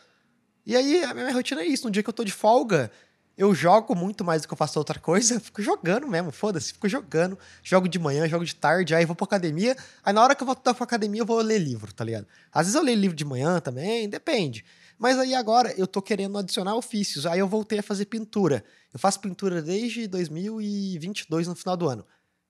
E 0.64 0.76
aí, 0.76 1.02
a 1.04 1.12
minha 1.12 1.32
rotina 1.32 1.62
é 1.62 1.66
isso. 1.66 1.84
No 1.84 1.90
dia 1.90 2.02
que 2.02 2.08
eu 2.08 2.14
tô 2.14 2.24
de 2.24 2.32
folga, 2.32 2.90
eu 3.36 3.54
jogo 3.54 3.94
muito 3.94 4.24
mais 4.24 4.42
do 4.42 4.48
que 4.48 4.54
eu 4.54 4.56
faço 4.56 4.78
outra 4.78 4.98
coisa. 4.98 5.38
Fico 5.38 5.60
jogando 5.60 6.06
mesmo, 6.06 6.32
foda-se. 6.32 6.72
Fico 6.72 6.88
jogando. 6.88 7.38
Jogo 7.62 7.86
de 7.86 7.98
manhã, 7.98 8.26
jogo 8.26 8.44
de 8.44 8.56
tarde, 8.56 8.94
aí 8.94 9.04
vou 9.04 9.14
pra 9.14 9.26
academia. 9.26 9.76
Aí 10.02 10.12
na 10.12 10.22
hora 10.22 10.34
que 10.34 10.42
eu 10.42 10.46
voltar 10.46 10.72
pra 10.72 10.84
academia, 10.84 11.20
eu 11.20 11.26
vou 11.26 11.38
ler 11.42 11.58
livro, 11.58 11.92
tá 11.92 12.02
ligado? 12.02 12.26
Às 12.50 12.66
vezes 12.66 12.74
eu 12.74 12.82
leio 12.82 12.98
livro 12.98 13.16
de 13.16 13.24
manhã 13.24 13.60
também, 13.60 14.08
depende. 14.08 14.64
Mas 14.98 15.18
aí 15.18 15.34
agora 15.34 15.74
eu 15.76 15.86
tô 15.86 16.00
querendo 16.00 16.38
adicionar 16.38 16.74
ofícios. 16.76 17.26
Aí 17.26 17.38
eu 17.38 17.46
voltei 17.46 17.78
a 17.78 17.82
fazer 17.82 18.06
pintura. 18.06 18.64
Eu 18.92 18.98
faço 18.98 19.20
pintura 19.20 19.60
desde 19.60 20.06
2022, 20.06 21.46
no 21.46 21.54
final 21.54 21.76
do 21.76 21.88
ano. 21.88 22.06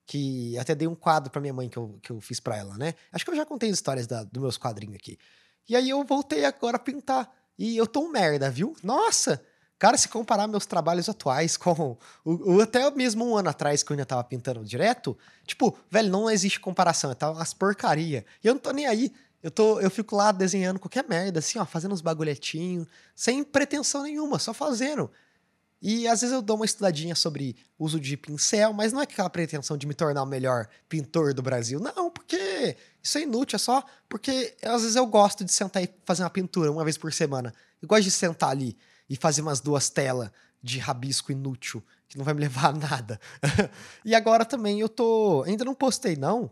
Que 0.07 0.57
até 0.57 0.73
dei 0.73 0.87
um 0.87 0.95
quadro 0.95 1.33
pra 1.33 1.41
minha 1.41 1.53
mãe 1.53 1.69
que 1.69 1.77
eu, 1.77 1.99
que 2.01 2.13
eu 2.13 2.21
fiz 2.21 2.39
pra 2.39 2.57
ela, 2.57 2.79
né? 2.79 2.95
Acho 3.11 3.25
que 3.25 3.31
eu 3.33 3.37
já 3.37 3.45
contei 3.45 3.69
as 3.71 3.75
histórias 3.75 4.07
da, 4.07 4.23
dos 4.23 4.41
meus 4.41 4.57
quadrinhos 4.57 4.95
aqui. 4.95 5.19
E 5.69 5.75
aí 5.75 5.91
eu 5.91 6.05
voltei 6.05 6.45
agora 6.45 6.77
a 6.77 6.79
pintar. 6.79 7.29
E 7.59 7.77
eu 7.77 7.89
tô 7.89 8.03
um 8.03 8.13
merda, 8.13 8.49
viu? 8.49 8.77
Nossa! 8.85 9.43
Cara, 9.79 9.99
se 9.99 10.09
comparar 10.09 10.47
meus 10.47 10.65
trabalhos 10.65 11.09
atuais 11.09 11.57
com 11.59 11.99
o, 12.25 12.55
o, 12.55 12.61
até 12.61 12.91
mesmo 12.91 13.25
um 13.25 13.37
ano 13.37 13.49
atrás 13.49 13.83
que 13.83 13.93
eu 13.93 13.95
ainda 13.95 14.07
tava 14.07 14.25
pintando 14.25 14.65
direto, 14.65 15.17
tipo, 15.47 15.77
velho, 15.91 16.11
não 16.11 16.31
existe 16.31 16.59
comparação, 16.59 17.15
tá 17.15 17.31
umas 17.31 17.53
porcaria. 17.53 18.25
E 18.43 18.47
eu 18.47 18.55
não 18.55 18.61
tô 18.61 18.71
nem 18.71 18.87
aí. 18.87 19.13
Eu, 19.43 19.51
tô, 19.51 19.79
eu 19.81 19.91
fico 19.91 20.17
lá 20.17 20.33
desenhando 20.33 20.81
qualquer 20.81 21.07
merda, 21.09 21.39
assim, 21.39 21.59
ó, 21.59 21.65
fazendo 21.65 21.93
uns 21.93 22.01
bagulhetinhos, 22.01 22.89
sem 23.15 23.45
pretensão 23.45 24.03
nenhuma, 24.03 24.39
só 24.39 24.53
fazendo. 24.53 25.11
E 25.81 26.09
às 26.09 26.23
vezes 26.23 26.35
eu 26.35 26.41
dou 26.41 26.57
uma 26.57 26.65
estudadinha 26.65 27.15
sobre 27.15 27.55
uso 27.79 28.01
de 28.01 28.17
pincel, 28.17 28.73
mas 28.73 28.93
não 28.93 29.01
é 29.01 29.05
aquela 29.05 29.29
pretensão 29.29 29.77
de 29.77 29.87
me 29.87 29.95
tornar 29.95 30.23
o 30.23 30.27
melhor 30.27 30.69
pintor 30.89 31.35
do 31.35 31.43
Brasil. 31.43 31.79
Não, 31.79 32.11
porque 32.11 32.77
isso 33.03 33.19
é 33.19 33.23
inútil, 33.23 33.57
é 33.57 33.59
só 33.59 33.85
porque 34.09 34.57
às 34.63 34.83
vezes 34.83 34.97
eu 34.97 35.07
gosto 35.07 35.45
de 35.45 35.53
sentar 35.53 35.85
e 35.85 35.91
fazer 36.05 36.23
uma 36.23 36.31
pintura 36.31 36.73
uma 36.73 36.83
vez 36.83 36.97
por 36.97 37.13
semana. 37.13 37.55
Eu 37.81 37.87
gosto 37.87 38.05
de 38.05 38.11
sentar 38.11 38.51
ali 38.51 38.77
e 39.09 39.17
fazer 39.17 39.43
umas 39.43 39.61
duas 39.61 39.89
telas 39.89 40.31
de 40.63 40.79
rabisco 40.79 41.31
inútil, 41.31 41.83
que 42.09 42.19
não 42.19 42.25
vai 42.25 42.35
me 42.35 42.41
levar 42.43 42.71
a 42.71 42.73
nada. 42.73 43.21
e 44.05 44.15
agora 44.15 44.45
também 44.45 44.81
eu 44.81 44.89
tô. 44.89 45.43
Ainda 45.47 45.65
não 45.65 45.75
postei, 45.75 46.17
não, 46.17 46.51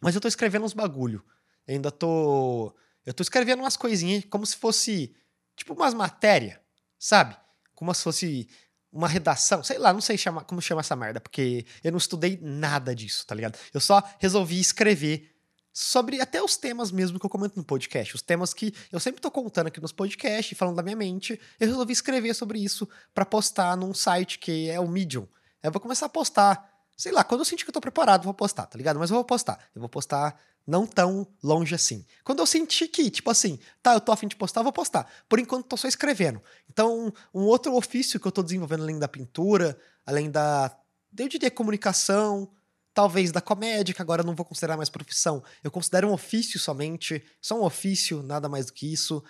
mas 0.00 0.14
eu 0.14 0.20
tô 0.20 0.28
escrevendo 0.28 0.64
uns 0.64 0.72
bagulho. 0.72 1.24
ainda 1.66 1.90
tô. 1.90 2.74
Eu 3.04 3.14
tô 3.14 3.22
escrevendo 3.22 3.60
umas 3.60 3.76
coisinhas 3.76 4.24
como 4.28 4.44
se 4.46 4.56
fosse. 4.56 5.14
Tipo 5.56 5.74
umas 5.74 5.92
matéria, 5.92 6.60
sabe? 6.98 7.36
Como 7.74 7.92
se 7.92 8.02
fosse 8.02 8.48
uma 8.92 9.08
redação, 9.08 9.62
sei 9.62 9.78
lá, 9.78 9.92
não 9.92 10.00
sei 10.00 10.16
chama, 10.16 10.42
como 10.44 10.62
chama 10.62 10.80
essa 10.80 10.96
merda, 10.96 11.20
porque 11.20 11.66
eu 11.84 11.90
não 11.90 11.98
estudei 11.98 12.38
nada 12.40 12.94
disso, 12.94 13.26
tá 13.26 13.34
ligado? 13.34 13.58
Eu 13.72 13.80
só 13.80 14.02
resolvi 14.18 14.58
escrever 14.58 15.37
sobre 15.78 16.20
até 16.20 16.42
os 16.42 16.56
temas 16.56 16.90
mesmo 16.90 17.20
que 17.20 17.24
eu 17.24 17.30
comento 17.30 17.56
no 17.56 17.62
podcast. 17.62 18.16
Os 18.16 18.20
temas 18.20 18.52
que 18.52 18.74
eu 18.90 18.98
sempre 18.98 19.20
tô 19.20 19.30
contando 19.30 19.68
aqui 19.68 19.80
nos 19.80 19.92
podcasts, 19.92 20.58
falando 20.58 20.74
da 20.74 20.82
minha 20.82 20.96
mente. 20.96 21.40
Eu 21.60 21.68
resolvi 21.68 21.92
escrever 21.92 22.34
sobre 22.34 22.58
isso 22.58 22.88
para 23.14 23.24
postar 23.24 23.76
num 23.76 23.94
site 23.94 24.40
que 24.40 24.68
é 24.68 24.80
o 24.80 24.88
Medium. 24.88 25.28
Eu 25.62 25.70
vou 25.70 25.80
começar 25.80 26.06
a 26.06 26.08
postar, 26.08 26.68
sei 26.96 27.12
lá, 27.12 27.22
quando 27.22 27.42
eu 27.42 27.44
sentir 27.44 27.62
que 27.62 27.70
eu 27.70 27.72
tô 27.72 27.80
preparado, 27.80 28.24
vou 28.24 28.34
postar, 28.34 28.66
tá 28.66 28.76
ligado? 28.76 28.98
Mas 28.98 29.10
eu 29.10 29.14
vou 29.14 29.24
postar. 29.24 29.56
Eu 29.72 29.80
vou 29.80 29.88
postar 29.88 30.36
não 30.66 30.84
tão 30.84 31.24
longe 31.40 31.76
assim. 31.76 32.04
Quando 32.24 32.40
eu 32.40 32.46
sentir 32.46 32.88
que, 32.88 33.08
tipo 33.08 33.30
assim, 33.30 33.56
tá, 33.80 33.94
eu 33.94 34.00
tô 34.00 34.10
afim 34.10 34.26
de 34.26 34.34
postar, 34.34 34.60
eu 34.60 34.64
vou 34.64 34.72
postar. 34.72 35.08
Por 35.28 35.38
enquanto, 35.38 35.66
tô 35.66 35.76
só 35.76 35.86
escrevendo. 35.86 36.42
Então, 36.68 37.12
um 37.32 37.42
outro 37.42 37.72
ofício 37.76 38.18
que 38.18 38.26
eu 38.26 38.32
tô 38.32 38.42
desenvolvendo 38.42 38.82
além 38.82 38.98
da 38.98 39.06
pintura, 39.06 39.78
além 40.04 40.28
da, 40.28 40.76
eu 41.16 41.28
diria, 41.28 41.52
comunicação, 41.52 42.50
talvez 42.98 43.30
da 43.30 43.40
comédia, 43.40 43.94
que 43.94 44.02
agora 44.02 44.22
eu 44.22 44.26
não 44.26 44.34
vou 44.34 44.44
considerar 44.44 44.76
mais 44.76 44.88
profissão, 44.88 45.40
eu 45.62 45.70
considero 45.70 46.08
um 46.08 46.12
ofício 46.12 46.58
somente, 46.58 47.24
só 47.40 47.56
um 47.56 47.62
ofício, 47.62 48.24
nada 48.24 48.48
mais 48.48 48.66
do 48.66 48.72
que 48.72 48.92
isso. 48.92 49.22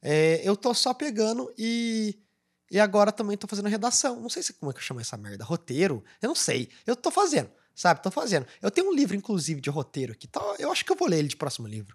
É, 0.00 0.40
eu 0.42 0.56
tô 0.56 0.72
só 0.72 0.94
pegando 0.94 1.52
e. 1.58 2.18
E 2.70 2.80
agora 2.80 3.12
também 3.12 3.36
tô 3.36 3.46
fazendo 3.46 3.68
redação. 3.68 4.18
Não 4.18 4.30
sei 4.30 4.42
se 4.42 4.54
como 4.54 4.70
é 4.70 4.72
que 4.72 4.78
eu 4.78 4.82
chamo 4.82 4.98
essa 4.98 5.14
merda. 5.18 5.44
Roteiro? 5.44 6.02
Eu 6.22 6.28
não 6.28 6.34
sei. 6.34 6.70
Eu 6.86 6.96
tô 6.96 7.10
fazendo, 7.10 7.50
sabe? 7.74 8.02
Tô 8.02 8.10
fazendo. 8.10 8.46
Eu 8.62 8.70
tenho 8.70 8.88
um 8.88 8.94
livro, 8.94 9.14
inclusive, 9.14 9.60
de 9.60 9.68
roteiro 9.68 10.14
aqui. 10.14 10.26
Tá? 10.26 10.40
Eu 10.58 10.72
acho 10.72 10.82
que 10.82 10.90
eu 10.90 10.96
vou 10.96 11.06
ler 11.06 11.18
ele 11.18 11.28
de 11.28 11.36
próximo 11.36 11.68
livro. 11.68 11.94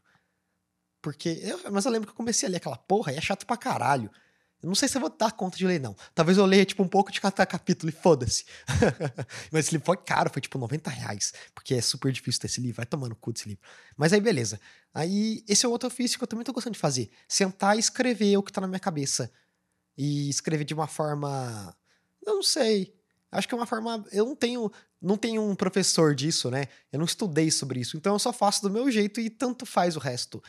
Porque. 1.01 1.29
Eu, 1.41 1.71
mas 1.71 1.85
eu 1.85 1.91
lembro 1.91 2.05
que 2.05 2.11
eu 2.11 2.15
comecei 2.15 2.47
a 2.47 2.51
ler 2.51 2.57
aquela 2.57 2.77
porra 2.77 3.11
e 3.11 3.15
é 3.15 3.21
chato 3.21 3.43
pra 3.47 3.57
caralho. 3.57 4.11
Eu 4.61 4.67
não 4.67 4.75
sei 4.75 4.87
se 4.87 4.97
eu 4.97 5.01
vou 5.01 5.09
dar 5.09 5.31
conta 5.31 5.55
de 5.55 5.67
ler, 5.67 5.79
não. 5.79 5.95
Talvez 6.15 6.37
eu 6.37 6.45
leia, 6.45 6.65
tipo, 6.65 6.81
um 6.81 6.87
pouco 6.87 7.11
de 7.11 7.21
cada 7.21 7.45
capítulo 7.45 7.91
e 7.91 7.93
foda-se. 7.93 8.43
Mas 9.51 9.65
esse 9.65 9.71
livro 9.71 9.85
foi 9.85 9.97
caro, 9.97 10.31
foi, 10.31 10.41
tipo, 10.41 10.57
90 10.57 10.89
reais. 10.89 11.31
Porque 11.53 11.75
é 11.75 11.81
super 11.81 12.11
difícil 12.11 12.41
ter 12.41 12.47
esse 12.47 12.59
livro. 12.59 12.77
Vai 12.77 12.85
tomando 12.85 13.15
cu 13.15 13.31
desse 13.31 13.47
livro. 13.47 13.63
Mas 13.95 14.13
aí, 14.13 14.19
beleza. 14.19 14.59
Aí, 14.93 15.43
esse 15.47 15.63
é 15.63 15.69
outro 15.69 15.87
ofício 15.87 16.17
que 16.17 16.23
eu 16.23 16.27
também 16.27 16.43
tô 16.43 16.51
gostando 16.51 16.73
de 16.73 16.79
fazer. 16.79 17.09
Sentar 17.27 17.75
e 17.75 17.79
escrever 17.79 18.35
o 18.37 18.41
que 18.41 18.51
tá 18.51 18.59
na 18.59 18.67
minha 18.67 18.79
cabeça. 18.79 19.31
E 19.95 20.27
escrever 20.29 20.63
de 20.63 20.73
uma 20.73 20.87
forma... 20.87 21.75
Eu 22.25 22.35
não 22.35 22.43
sei. 22.43 22.95
Acho 23.31 23.47
que 23.47 23.53
é 23.53 23.57
uma 23.57 23.67
forma... 23.67 24.03
Eu 24.11 24.25
não 24.25 24.35
tenho... 24.35 24.71
Não 24.99 25.15
tenho 25.15 25.43
um 25.43 25.55
professor 25.55 26.15
disso, 26.15 26.49
né? 26.49 26.65
Eu 26.91 26.97
não 26.97 27.05
estudei 27.05 27.51
sobre 27.51 27.79
isso. 27.79 27.95
Então 27.95 28.13
eu 28.13 28.19
só 28.19 28.33
faço 28.33 28.63
do 28.63 28.71
meu 28.71 28.89
jeito 28.89 29.21
e 29.21 29.29
tanto 29.29 29.63
faz 29.63 29.95
o 29.95 29.99
resto 29.99 30.41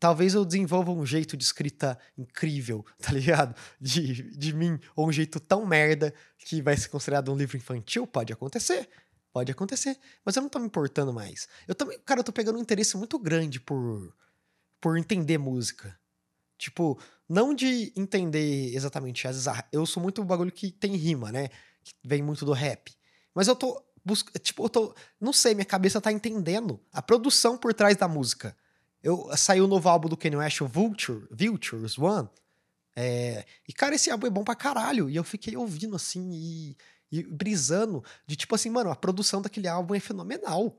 talvez 0.00 0.34
eu 0.34 0.44
desenvolva 0.44 0.90
um 0.90 1.04
jeito 1.04 1.36
de 1.36 1.44
escrita 1.44 1.98
incrível, 2.16 2.84
tá 2.98 3.12
ligado? 3.12 3.54
De, 3.80 4.36
de 4.36 4.54
mim, 4.54 4.80
ou 4.96 5.08
um 5.08 5.12
jeito 5.12 5.38
tão 5.38 5.64
merda 5.66 6.12
que 6.38 6.62
vai 6.62 6.76
ser 6.76 6.88
considerado 6.88 7.30
um 7.30 7.36
livro 7.36 7.56
infantil, 7.56 8.06
pode 8.06 8.32
acontecer. 8.32 8.88
Pode 9.32 9.52
acontecer, 9.52 9.96
mas 10.24 10.34
eu 10.34 10.42
não 10.42 10.48
tô 10.48 10.58
me 10.58 10.66
importando 10.66 11.12
mais. 11.12 11.46
Eu 11.68 11.72
também, 11.72 11.96
cara, 12.00 12.18
eu 12.18 12.24
tô 12.24 12.32
pegando 12.32 12.58
um 12.58 12.62
interesse 12.62 12.96
muito 12.96 13.16
grande 13.16 13.60
por 13.60 14.12
por 14.80 14.96
entender 14.96 15.38
música. 15.38 15.96
Tipo, 16.58 16.98
não 17.28 17.54
de 17.54 17.92
entender 17.94 18.74
exatamente, 18.74 19.26
vezes 19.26 19.46
eu 19.70 19.86
sou 19.86 20.02
muito 20.02 20.20
um 20.20 20.26
bagulho 20.26 20.50
que 20.50 20.72
tem 20.72 20.96
rima, 20.96 21.30
né? 21.30 21.48
Que 21.84 21.92
vem 22.02 22.22
muito 22.22 22.44
do 22.44 22.52
rap. 22.52 22.92
Mas 23.34 23.46
eu 23.46 23.54
tô 23.54 23.84
tipo, 24.42 24.64
eu 24.64 24.68
tô, 24.68 24.94
não 25.20 25.32
sei, 25.32 25.54
minha 25.54 25.64
cabeça 25.64 26.00
tá 26.00 26.10
entendendo 26.10 26.80
a 26.92 27.02
produção 27.02 27.56
por 27.56 27.72
trás 27.72 27.96
da 27.96 28.08
música. 28.08 28.56
Eu, 29.02 29.30
saiu 29.36 29.64
o 29.64 29.68
novo 29.68 29.88
álbum 29.88 30.08
do 30.08 30.16
Kanye 30.16 30.36
West, 30.36 30.60
o 30.60 30.68
Vulture, 30.68 31.26
Vultures 31.30 31.98
One. 31.98 32.28
É, 32.94 33.44
e, 33.66 33.72
cara, 33.72 33.94
esse 33.94 34.10
álbum 34.10 34.26
é 34.26 34.30
bom 34.30 34.44
pra 34.44 34.54
caralho. 34.54 35.08
E 35.08 35.16
eu 35.16 35.24
fiquei 35.24 35.56
ouvindo, 35.56 35.96
assim, 35.96 36.30
e, 36.32 36.76
e 37.10 37.22
brisando 37.22 38.04
de 38.26 38.36
tipo 38.36 38.54
assim, 38.54 38.70
mano, 38.70 38.90
a 38.90 38.96
produção 38.96 39.40
daquele 39.40 39.68
álbum 39.68 39.94
é 39.94 40.00
fenomenal. 40.00 40.76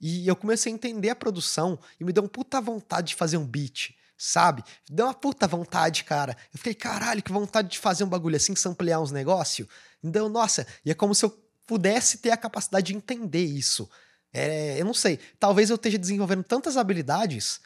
E 0.00 0.28
eu 0.28 0.36
comecei 0.36 0.70
a 0.70 0.74
entender 0.74 1.10
a 1.10 1.16
produção 1.16 1.78
e 1.98 2.04
me 2.04 2.12
deu 2.12 2.22
uma 2.22 2.28
puta 2.28 2.60
vontade 2.60 3.08
de 3.08 3.14
fazer 3.14 3.36
um 3.38 3.46
beat, 3.46 3.94
sabe? 4.16 4.62
Deu 4.88 5.06
uma 5.06 5.14
puta 5.14 5.46
vontade, 5.46 6.04
cara. 6.04 6.36
Eu 6.52 6.58
fiquei, 6.58 6.74
caralho, 6.74 7.22
que 7.22 7.32
vontade 7.32 7.68
de 7.68 7.78
fazer 7.78 8.04
um 8.04 8.08
bagulho 8.08 8.36
assim, 8.36 8.54
samplear 8.54 9.00
uns 9.00 9.10
negócios. 9.10 9.66
Então, 10.02 10.28
nossa, 10.28 10.66
e 10.84 10.90
é 10.90 10.94
como 10.94 11.14
se 11.14 11.24
eu 11.24 11.30
pudesse 11.66 12.18
ter 12.18 12.30
a 12.30 12.36
capacidade 12.36 12.86
de 12.86 12.96
entender 12.96 13.44
isso. 13.44 13.88
É, 14.36 14.78
eu 14.78 14.84
não 14.84 14.92
sei. 14.92 15.18
Talvez 15.40 15.70
eu 15.70 15.76
esteja 15.76 15.96
desenvolvendo 15.96 16.44
tantas 16.44 16.76
habilidades 16.76 17.58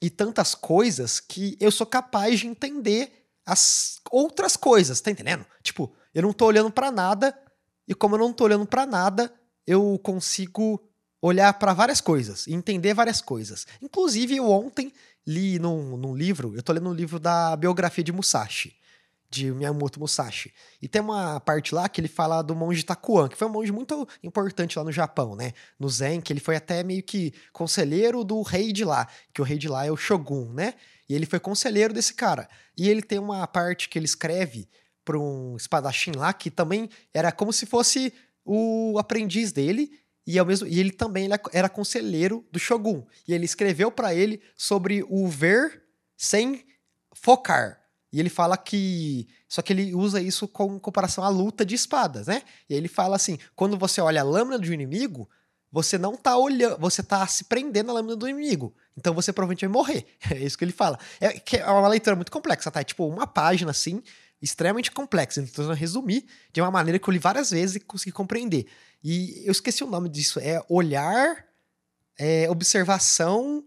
e 0.00 0.08
tantas 0.08 0.54
coisas 0.54 1.18
que 1.18 1.56
eu 1.58 1.72
sou 1.72 1.84
capaz 1.84 2.38
de 2.38 2.46
entender 2.46 3.26
as 3.44 4.00
outras 4.08 4.56
coisas, 4.56 5.00
tá 5.00 5.10
entendendo? 5.10 5.44
Tipo, 5.64 5.92
eu 6.14 6.22
não 6.22 6.32
tô 6.32 6.46
olhando 6.46 6.70
para 6.70 6.92
nada 6.92 7.36
e 7.88 7.94
como 7.94 8.14
eu 8.14 8.20
não 8.20 8.32
tô 8.32 8.44
olhando 8.44 8.64
para 8.66 8.86
nada, 8.86 9.34
eu 9.66 9.98
consigo 10.00 10.80
olhar 11.20 11.52
para 11.54 11.74
várias 11.74 12.00
coisas 12.00 12.46
e 12.46 12.54
entender 12.54 12.94
várias 12.94 13.20
coisas. 13.20 13.66
Inclusive, 13.82 14.36
eu 14.36 14.48
ontem 14.48 14.92
li 15.26 15.58
num, 15.58 15.96
num 15.96 16.14
livro, 16.14 16.54
eu 16.54 16.62
tô 16.62 16.72
lendo 16.72 16.88
um 16.88 16.94
livro 16.94 17.18
da 17.18 17.56
biografia 17.56 18.04
de 18.04 18.12
Musashi, 18.12 18.76
de 19.30 19.52
Miyamoto 19.52 20.00
Musashi. 20.00 20.52
E 20.82 20.88
tem 20.88 21.00
uma 21.00 21.38
parte 21.38 21.74
lá 21.74 21.88
que 21.88 22.00
ele 22.00 22.08
fala 22.08 22.42
do 22.42 22.54
monge 22.54 22.82
Takuan, 22.82 23.28
que 23.28 23.36
foi 23.36 23.46
um 23.46 23.52
monge 23.52 23.70
muito 23.70 24.06
importante 24.22 24.76
lá 24.76 24.84
no 24.84 24.90
Japão, 24.90 25.36
né? 25.36 25.52
No 25.78 25.88
Zen, 25.88 26.20
que 26.20 26.32
ele 26.32 26.40
foi 26.40 26.56
até 26.56 26.82
meio 26.82 27.02
que 27.02 27.32
conselheiro 27.52 28.24
do 28.24 28.42
rei 28.42 28.72
de 28.72 28.84
lá, 28.84 29.06
que 29.32 29.40
o 29.40 29.44
rei 29.44 29.56
de 29.56 29.68
lá 29.68 29.86
é 29.86 29.90
o 29.90 29.96
Shogun, 29.96 30.52
né? 30.52 30.74
E 31.08 31.14
ele 31.14 31.26
foi 31.26 31.38
conselheiro 31.38 31.94
desse 31.94 32.12
cara. 32.12 32.48
E 32.76 32.88
ele 32.88 33.02
tem 33.02 33.20
uma 33.20 33.46
parte 33.46 33.88
que 33.88 33.98
ele 33.98 34.06
escreve 34.06 34.68
para 35.04 35.18
um 35.18 35.56
espadachim 35.56 36.12
lá, 36.12 36.32
que 36.32 36.50
também 36.50 36.90
era 37.14 37.30
como 37.30 37.52
se 37.52 37.66
fosse 37.66 38.12
o 38.44 38.98
aprendiz 38.98 39.52
dele, 39.52 39.92
e, 40.26 40.38
ao 40.38 40.46
mesmo, 40.46 40.66
e 40.66 40.78
ele 40.78 40.92
também 40.92 41.28
era 41.52 41.68
conselheiro 41.68 42.46
do 42.52 42.58
Shogun. 42.58 43.04
E 43.26 43.32
ele 43.32 43.44
escreveu 43.44 43.90
para 43.90 44.14
ele 44.14 44.40
sobre 44.56 45.04
o 45.08 45.28
ver 45.28 45.82
sem 46.16 46.64
focar. 47.14 47.79
E 48.12 48.18
ele 48.18 48.28
fala 48.28 48.56
que. 48.56 49.28
Só 49.48 49.62
que 49.62 49.72
ele 49.72 49.94
usa 49.94 50.20
isso 50.20 50.48
com 50.48 50.78
comparação 50.78 51.22
à 51.22 51.28
luta 51.28 51.64
de 51.64 51.74
espadas, 51.74 52.26
né? 52.26 52.42
E 52.68 52.74
ele 52.74 52.88
fala 52.88 53.16
assim: 53.16 53.38
quando 53.54 53.78
você 53.78 54.00
olha 54.00 54.20
a 54.20 54.24
lâmina 54.24 54.58
do 54.58 54.72
inimigo, 54.72 55.28
você 55.70 55.96
não 55.96 56.16
tá 56.16 56.36
olhando, 56.36 56.78
você 56.78 57.02
tá 57.02 57.24
se 57.26 57.44
prendendo 57.44 57.88
na 57.88 57.92
lâmina 57.94 58.16
do 58.16 58.28
inimigo. 58.28 58.74
Então 58.96 59.14
você 59.14 59.32
provavelmente 59.32 59.66
vai 59.66 59.72
morrer. 59.72 60.06
É 60.30 60.38
isso 60.38 60.58
que 60.58 60.64
ele 60.64 60.72
fala. 60.72 60.98
É, 61.20 61.40
é 61.58 61.70
uma 61.70 61.88
leitura 61.88 62.16
muito 62.16 62.32
complexa, 62.32 62.70
tá? 62.70 62.80
É 62.80 62.84
tipo 62.84 63.06
uma 63.06 63.26
página 63.26 63.70
assim, 63.70 64.02
extremamente 64.42 64.90
complexa. 64.90 65.40
Então 65.40 65.64
eu 65.64 65.74
resumir 65.74 66.26
de 66.52 66.60
uma 66.60 66.70
maneira 66.70 66.98
que 66.98 67.08
eu 67.08 67.12
li 67.12 67.18
várias 67.18 67.50
vezes 67.50 67.76
e 67.76 67.80
consegui 67.80 68.12
compreender. 68.12 68.66
E 69.02 69.42
eu 69.44 69.52
esqueci 69.52 69.84
o 69.84 69.86
nome 69.86 70.08
disso. 70.08 70.40
É 70.40 70.60
olhar, 70.68 71.44
é, 72.18 72.50
observação, 72.50 73.64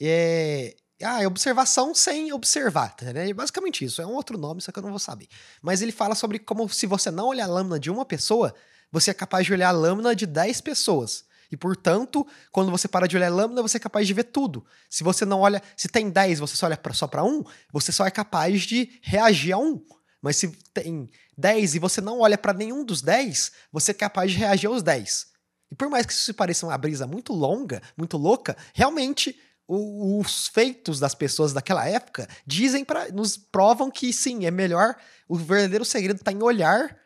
é, 0.00 0.74
ah, 1.02 1.22
é 1.22 1.26
observação 1.26 1.94
sem 1.94 2.32
observar, 2.32 2.94
né? 3.02 3.30
É 3.30 3.32
basicamente 3.32 3.84
isso. 3.84 4.02
É 4.02 4.06
um 4.06 4.14
outro 4.14 4.36
nome, 4.36 4.60
só 4.60 4.72
que 4.72 4.78
eu 4.78 4.82
não 4.82 4.90
vou 4.90 4.98
saber. 4.98 5.28
Mas 5.62 5.80
ele 5.80 5.92
fala 5.92 6.14
sobre 6.14 6.38
como 6.38 6.68
se 6.68 6.86
você 6.86 7.10
não 7.10 7.28
olhar 7.28 7.44
a 7.44 7.48
lâmina 7.48 7.78
de 7.78 7.90
uma 7.90 8.04
pessoa, 8.04 8.54
você 8.90 9.10
é 9.10 9.14
capaz 9.14 9.46
de 9.46 9.52
olhar 9.52 9.68
a 9.68 9.72
lâmina 9.72 10.14
de 10.14 10.26
10 10.26 10.60
pessoas. 10.60 11.24
E, 11.50 11.56
portanto, 11.56 12.26
quando 12.52 12.70
você 12.70 12.86
para 12.86 13.06
de 13.06 13.16
olhar 13.16 13.28
a 13.28 13.34
lâmina, 13.34 13.62
você 13.62 13.78
é 13.78 13.80
capaz 13.80 14.06
de 14.06 14.12
ver 14.12 14.24
tudo. 14.24 14.66
Se 14.90 15.02
você 15.02 15.24
não 15.24 15.40
olha, 15.40 15.62
se 15.76 15.88
tem 15.88 16.10
10 16.10 16.40
você 16.40 16.56
só 16.56 16.66
olha 16.66 16.76
pra, 16.76 16.92
só 16.92 17.06
para 17.06 17.24
um, 17.24 17.42
você 17.72 17.90
só 17.90 18.06
é 18.06 18.10
capaz 18.10 18.62
de 18.62 18.98
reagir 19.02 19.52
a 19.52 19.58
um. 19.58 19.82
Mas 20.20 20.36
se 20.36 20.48
tem 20.74 21.08
10 21.36 21.76
e 21.76 21.78
você 21.78 22.00
não 22.00 22.20
olha 22.20 22.36
para 22.36 22.52
nenhum 22.52 22.84
dos 22.84 23.00
10, 23.00 23.52
você 23.72 23.92
é 23.92 23.94
capaz 23.94 24.32
de 24.32 24.38
reagir 24.38 24.66
aos 24.66 24.82
10. 24.82 25.28
E 25.70 25.74
por 25.74 25.88
mais 25.88 26.04
que 26.04 26.12
isso 26.12 26.34
pareça 26.34 26.66
uma 26.66 26.76
brisa 26.76 27.06
muito 27.06 27.32
longa, 27.32 27.82
muito 27.96 28.16
louca, 28.16 28.56
realmente 28.74 29.38
os 29.68 30.48
feitos 30.48 30.98
das 30.98 31.14
pessoas 31.14 31.52
daquela 31.52 31.86
época 31.86 32.26
dizem 32.46 32.84
para 32.84 33.12
nos 33.12 33.36
provam 33.36 33.90
que 33.90 34.12
sim, 34.12 34.46
é 34.46 34.50
melhor. 34.50 34.96
O 35.28 35.36
verdadeiro 35.36 35.84
segredo 35.84 36.16
está 36.16 36.32
em 36.32 36.42
olhar 36.42 36.96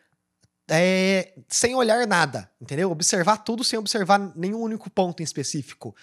é, 0.71 1.35
sem 1.49 1.75
olhar 1.75 2.07
nada, 2.07 2.51
entendeu? 2.61 2.91
Observar 2.91 3.39
tudo 3.39 3.65
sem 3.65 3.79
observar 3.79 4.19
nenhum 4.37 4.61
único 4.61 4.89
ponto 4.89 5.21
em 5.21 5.25
específico. 5.25 5.95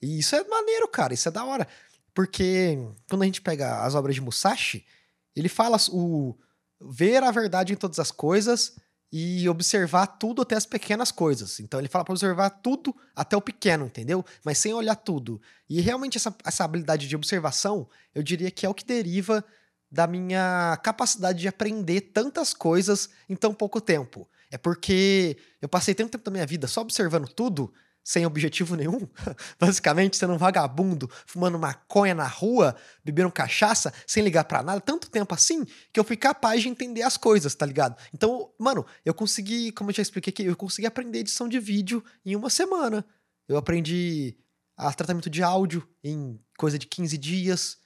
E 0.00 0.18
isso 0.18 0.34
é 0.34 0.42
maneiro, 0.44 0.88
cara, 0.88 1.14
isso 1.14 1.28
é 1.28 1.32
da 1.32 1.44
hora. 1.44 1.68
Porque 2.14 2.78
quando 3.08 3.22
a 3.22 3.26
gente 3.26 3.42
pega 3.42 3.82
as 3.82 3.94
obras 3.94 4.14
de 4.14 4.22
Musashi, 4.22 4.86
ele 5.34 5.48
fala 5.48 5.76
o 5.90 6.34
ver 6.80 7.22
a 7.22 7.30
verdade 7.30 7.72
em 7.72 7.76
todas 7.76 7.98
as 7.98 8.10
coisas 8.10 8.74
e 9.12 9.48
observar 9.48 10.06
tudo 10.06 10.42
até 10.42 10.56
as 10.56 10.66
pequenas 10.66 11.10
coisas. 11.10 11.60
Então 11.60 11.80
ele 11.80 11.88
fala 11.88 12.04
para 12.04 12.12
observar 12.12 12.50
tudo 12.50 12.94
até 13.14 13.36
o 13.36 13.40
pequeno, 13.40 13.86
entendeu? 13.86 14.24
Mas 14.44 14.58
sem 14.58 14.74
olhar 14.74 14.96
tudo. 14.96 15.40
E 15.68 15.80
realmente 15.80 16.16
essa, 16.16 16.34
essa 16.44 16.64
habilidade 16.64 17.08
de 17.08 17.16
observação, 17.16 17.88
eu 18.14 18.22
diria 18.22 18.50
que 18.50 18.66
é 18.66 18.68
o 18.68 18.74
que 18.74 18.84
deriva 18.84 19.44
da 19.90 20.06
minha 20.06 20.78
capacidade 20.82 21.38
de 21.38 21.48
aprender 21.48 22.00
tantas 22.12 22.52
coisas 22.52 23.08
em 23.28 23.36
tão 23.36 23.54
pouco 23.54 23.80
tempo. 23.80 24.28
É 24.50 24.58
porque 24.58 25.36
eu 25.60 25.68
passei 25.68 25.94
tanto 25.94 26.10
tempo 26.10 26.24
da 26.24 26.30
minha 26.30 26.46
vida 26.46 26.66
só 26.66 26.80
observando 26.80 27.28
tudo 27.28 27.72
sem 28.06 28.24
objetivo 28.24 28.76
nenhum, 28.76 29.00
basicamente 29.58 30.16
sendo 30.16 30.32
um 30.32 30.38
vagabundo, 30.38 31.10
fumando 31.26 31.58
maconha 31.58 32.14
na 32.14 32.28
rua, 32.28 32.76
bebendo 33.04 33.32
cachaça, 33.32 33.92
sem 34.06 34.22
ligar 34.22 34.44
para 34.44 34.62
nada, 34.62 34.80
tanto 34.80 35.10
tempo 35.10 35.34
assim, 35.34 35.64
que 35.92 35.98
eu 35.98 36.04
fui 36.04 36.16
capaz 36.16 36.62
de 36.62 36.68
entender 36.68 37.02
as 37.02 37.16
coisas, 37.16 37.52
tá 37.52 37.66
ligado? 37.66 37.96
Então, 38.14 38.52
mano, 38.60 38.86
eu 39.04 39.12
consegui, 39.12 39.72
como 39.72 39.90
eu 39.90 39.94
já 39.94 40.02
expliquei 40.02 40.30
aqui, 40.30 40.44
eu 40.44 40.54
consegui 40.54 40.86
aprender 40.86 41.18
edição 41.18 41.48
de 41.48 41.58
vídeo 41.58 42.00
em 42.24 42.36
uma 42.36 42.48
semana. 42.48 43.04
Eu 43.48 43.56
aprendi 43.56 44.38
a 44.76 44.92
tratamento 44.92 45.28
de 45.28 45.42
áudio 45.42 45.84
em 46.04 46.38
coisa 46.56 46.78
de 46.78 46.86
15 46.86 47.18
dias, 47.18 47.76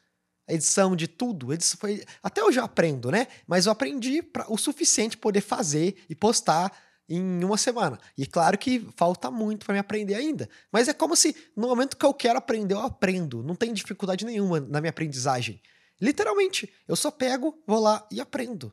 edição 0.46 0.94
de 0.94 1.08
tudo. 1.08 1.50
Edição 1.50 1.78
foi, 1.80 2.04
até 2.22 2.44
hoje 2.44 2.60
eu 2.60 2.64
aprendo, 2.64 3.10
né? 3.10 3.26
Mas 3.46 3.64
eu 3.64 3.72
aprendi 3.72 4.22
pra, 4.22 4.44
o 4.50 4.58
suficiente 4.58 5.16
poder 5.16 5.40
fazer 5.40 5.96
e 6.10 6.14
postar 6.14 6.70
em 7.10 7.44
uma 7.44 7.58
semana. 7.58 7.98
E 8.16 8.24
claro 8.24 8.56
que 8.56 8.86
falta 8.96 9.30
muito 9.30 9.66
para 9.66 9.72
me 9.72 9.80
aprender 9.80 10.14
ainda. 10.14 10.48
Mas 10.70 10.86
é 10.86 10.94
como 10.94 11.16
se 11.16 11.34
no 11.56 11.66
momento 11.66 11.96
que 11.96 12.06
eu 12.06 12.14
quero 12.14 12.38
aprender, 12.38 12.74
eu 12.74 12.80
aprendo. 12.80 13.42
Não 13.42 13.56
tem 13.56 13.72
dificuldade 13.72 14.24
nenhuma 14.24 14.60
na 14.60 14.80
minha 14.80 14.90
aprendizagem. 14.90 15.60
Literalmente, 16.00 16.72
eu 16.86 16.94
só 16.94 17.10
pego, 17.10 17.60
vou 17.66 17.80
lá 17.80 18.06
e 18.10 18.20
aprendo. 18.20 18.72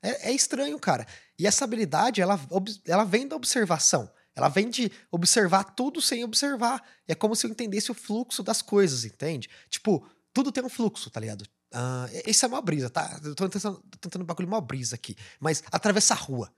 É, 0.00 0.30
é 0.30 0.32
estranho, 0.32 0.78
cara. 0.78 1.04
E 1.36 1.46
essa 1.46 1.64
habilidade, 1.64 2.20
ela, 2.20 2.40
ela 2.86 3.04
vem 3.04 3.26
da 3.26 3.34
observação. 3.34 4.08
Ela 4.36 4.48
vem 4.48 4.70
de 4.70 4.90
observar 5.10 5.64
tudo 5.64 6.00
sem 6.00 6.22
observar. 6.22 6.82
É 7.08 7.14
como 7.14 7.34
se 7.34 7.46
eu 7.46 7.50
entendesse 7.50 7.90
o 7.90 7.94
fluxo 7.94 8.42
das 8.42 8.62
coisas, 8.62 9.04
entende? 9.04 9.48
Tipo, 9.68 10.06
tudo 10.32 10.52
tem 10.52 10.64
um 10.64 10.68
fluxo, 10.68 11.10
tá 11.10 11.20
ligado? 11.20 11.42
Uh, 11.72 12.22
isso 12.26 12.44
é 12.44 12.48
uma 12.48 12.62
brisa, 12.62 12.88
tá? 12.88 13.20
Eu 13.24 13.34
tô 13.34 13.48
tentando, 13.48 13.82
tentando 14.00 14.22
um 14.22 14.26
bagulho 14.26 14.46
uma 14.46 14.60
brisa 14.60 14.94
aqui. 14.94 15.16
Mas 15.40 15.62
atravessar 15.72 16.14
a 16.14 16.18
rua. 16.18 16.52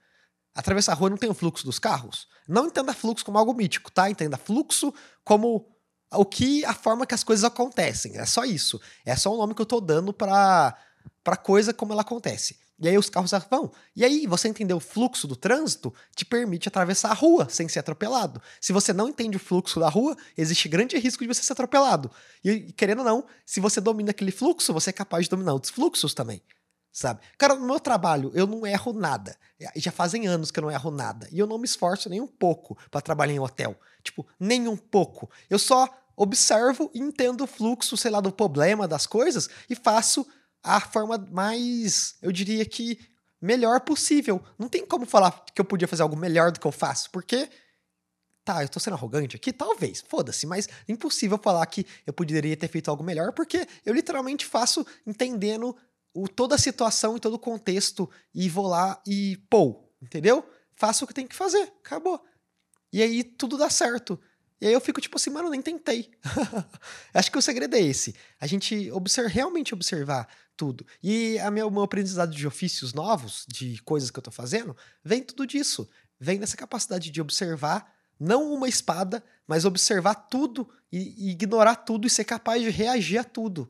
Atravessar 0.56 0.92
a 0.92 0.94
rua 0.94 1.10
não 1.10 1.18
tem 1.18 1.28
o 1.28 1.34
fluxo 1.34 1.66
dos 1.66 1.78
carros? 1.78 2.26
Não 2.48 2.66
entenda 2.66 2.94
fluxo 2.94 3.24
como 3.24 3.36
algo 3.36 3.52
mítico, 3.52 3.92
tá? 3.92 4.08
Entenda 4.08 4.38
fluxo 4.38 4.92
como 5.22 5.68
o 6.10 6.24
que 6.24 6.64
a 6.64 6.72
forma 6.72 7.06
que 7.06 7.14
as 7.14 7.22
coisas 7.22 7.44
acontecem. 7.44 8.16
É 8.16 8.24
só 8.24 8.42
isso. 8.44 8.80
É 9.04 9.14
só 9.14 9.32
o 9.32 9.36
nome 9.36 9.54
que 9.54 9.60
eu 9.60 9.66
tô 9.66 9.80
dando 9.80 10.12
para 10.12 10.74
para 11.22 11.36
coisa 11.36 11.74
como 11.74 11.92
ela 11.92 12.02
acontece. 12.02 12.58
E 12.78 12.88
aí 12.88 12.96
os 12.96 13.10
carros 13.10 13.30
vão. 13.50 13.70
E 13.94 14.04
aí 14.04 14.26
você 14.26 14.48
entender 14.48 14.74
o 14.74 14.80
fluxo 14.80 15.26
do 15.26 15.34
trânsito 15.34 15.92
te 16.14 16.24
permite 16.24 16.68
atravessar 16.68 17.10
a 17.10 17.14
rua 17.14 17.48
sem 17.50 17.68
ser 17.68 17.80
atropelado. 17.80 18.40
Se 18.60 18.72
você 18.72 18.92
não 18.92 19.08
entende 19.08 19.36
o 19.36 19.40
fluxo 19.40 19.80
da 19.80 19.88
rua, 19.88 20.16
existe 20.36 20.68
grande 20.68 20.96
risco 20.98 21.22
de 21.22 21.28
você 21.28 21.42
ser 21.42 21.52
atropelado. 21.52 22.10
E 22.44 22.72
querendo 22.72 23.00
ou 23.00 23.04
não, 23.04 23.26
se 23.44 23.60
você 23.60 23.80
domina 23.80 24.10
aquele 24.10 24.30
fluxo, 24.30 24.72
você 24.72 24.90
é 24.90 24.92
capaz 24.92 25.24
de 25.24 25.30
dominar 25.30 25.52
outros 25.52 25.72
fluxos 25.72 26.14
também 26.14 26.42
sabe? 26.96 27.20
Cara, 27.36 27.54
no 27.54 27.66
meu 27.66 27.78
trabalho, 27.78 28.32
eu 28.34 28.46
não 28.46 28.66
erro 28.66 28.90
nada. 28.94 29.36
Já 29.76 29.92
fazem 29.92 30.26
anos 30.26 30.50
que 30.50 30.58
eu 30.58 30.62
não 30.62 30.70
erro 30.70 30.90
nada. 30.90 31.28
E 31.30 31.38
eu 31.38 31.46
não 31.46 31.58
me 31.58 31.66
esforço 31.66 32.08
nem 32.08 32.22
um 32.22 32.26
pouco 32.26 32.74
para 32.90 33.02
trabalhar 33.02 33.34
em 33.34 33.38
hotel. 33.38 33.78
Tipo, 34.02 34.26
nem 34.40 34.66
um 34.66 34.78
pouco. 34.78 35.30
Eu 35.50 35.58
só 35.58 35.86
observo 36.16 36.90
e 36.94 36.98
entendo 36.98 37.44
o 37.44 37.46
fluxo, 37.46 37.98
sei 37.98 38.10
lá, 38.10 38.18
do 38.18 38.32
problema 38.32 38.88
das 38.88 39.06
coisas 39.06 39.46
e 39.68 39.74
faço 39.74 40.26
a 40.62 40.80
forma 40.80 41.18
mais, 41.30 42.14
eu 42.22 42.32
diria 42.32 42.64
que, 42.64 42.98
melhor 43.42 43.80
possível. 43.80 44.42
Não 44.58 44.66
tem 44.66 44.86
como 44.86 45.04
falar 45.04 45.44
que 45.54 45.60
eu 45.60 45.66
podia 45.66 45.86
fazer 45.86 46.02
algo 46.02 46.16
melhor 46.16 46.50
do 46.50 46.58
que 46.58 46.66
eu 46.66 46.72
faço, 46.72 47.10
porque. 47.10 47.46
Tá, 48.42 48.62
eu 48.62 48.68
tô 48.68 48.78
sendo 48.78 48.94
arrogante 48.94 49.34
aqui? 49.34 49.52
Talvez, 49.52 50.04
foda-se, 50.08 50.46
mas 50.46 50.68
impossível 50.88 51.36
falar 51.36 51.66
que 51.66 51.84
eu 52.06 52.12
poderia 52.12 52.56
ter 52.56 52.68
feito 52.68 52.88
algo 52.88 53.02
melhor, 53.02 53.32
porque 53.32 53.66
eu 53.84 53.92
literalmente 53.92 54.46
faço 54.46 54.86
entendendo 55.04 55.76
o, 56.16 56.26
toda 56.26 56.54
a 56.54 56.58
situação 56.58 57.16
e 57.16 57.20
todo 57.20 57.34
o 57.34 57.38
contexto 57.38 58.10
e 58.34 58.48
vou 58.48 58.66
lá 58.66 59.00
e 59.06 59.36
pô, 59.50 59.84
entendeu? 60.00 60.48
Faço 60.74 61.04
o 61.04 61.06
que 61.08 61.14
tem 61.14 61.26
que 61.26 61.34
fazer, 61.34 61.72
acabou. 61.84 62.22
E 62.92 63.02
aí 63.02 63.22
tudo 63.22 63.58
dá 63.58 63.68
certo. 63.68 64.18
E 64.58 64.66
aí 64.66 64.72
eu 64.72 64.80
fico 64.80 65.00
tipo 65.00 65.16
assim, 65.16 65.28
mano, 65.28 65.50
nem 65.50 65.60
tentei. 65.60 66.10
Acho 67.12 67.30
que 67.30 67.36
o 67.36 67.42
segredo 67.42 67.76
é 67.76 67.80
esse. 67.80 68.14
A 68.40 68.46
gente 68.46 68.90
observa, 68.90 69.28
realmente 69.28 69.74
observar 69.74 70.26
tudo. 70.56 70.86
E 71.02 71.38
a 71.40 71.50
meu, 71.50 71.70
meu 71.70 71.82
aprendizado 71.82 72.34
de 72.34 72.46
ofícios 72.46 72.94
novos, 72.94 73.44
de 73.46 73.82
coisas 73.82 74.10
que 74.10 74.18
eu 74.18 74.22
tô 74.22 74.30
fazendo, 74.30 74.74
vem 75.04 75.22
tudo 75.22 75.46
disso. 75.46 75.86
Vem 76.18 76.38
dessa 76.38 76.56
capacidade 76.56 77.10
de 77.10 77.20
observar, 77.20 77.94
não 78.18 78.50
uma 78.54 78.66
espada, 78.66 79.22
mas 79.46 79.66
observar 79.66 80.14
tudo 80.14 80.66
e, 80.90 81.28
e 81.28 81.30
ignorar 81.32 81.76
tudo 81.76 82.06
e 82.06 82.10
ser 82.10 82.24
capaz 82.24 82.62
de 82.62 82.70
reagir 82.70 83.18
a 83.18 83.24
tudo. 83.24 83.68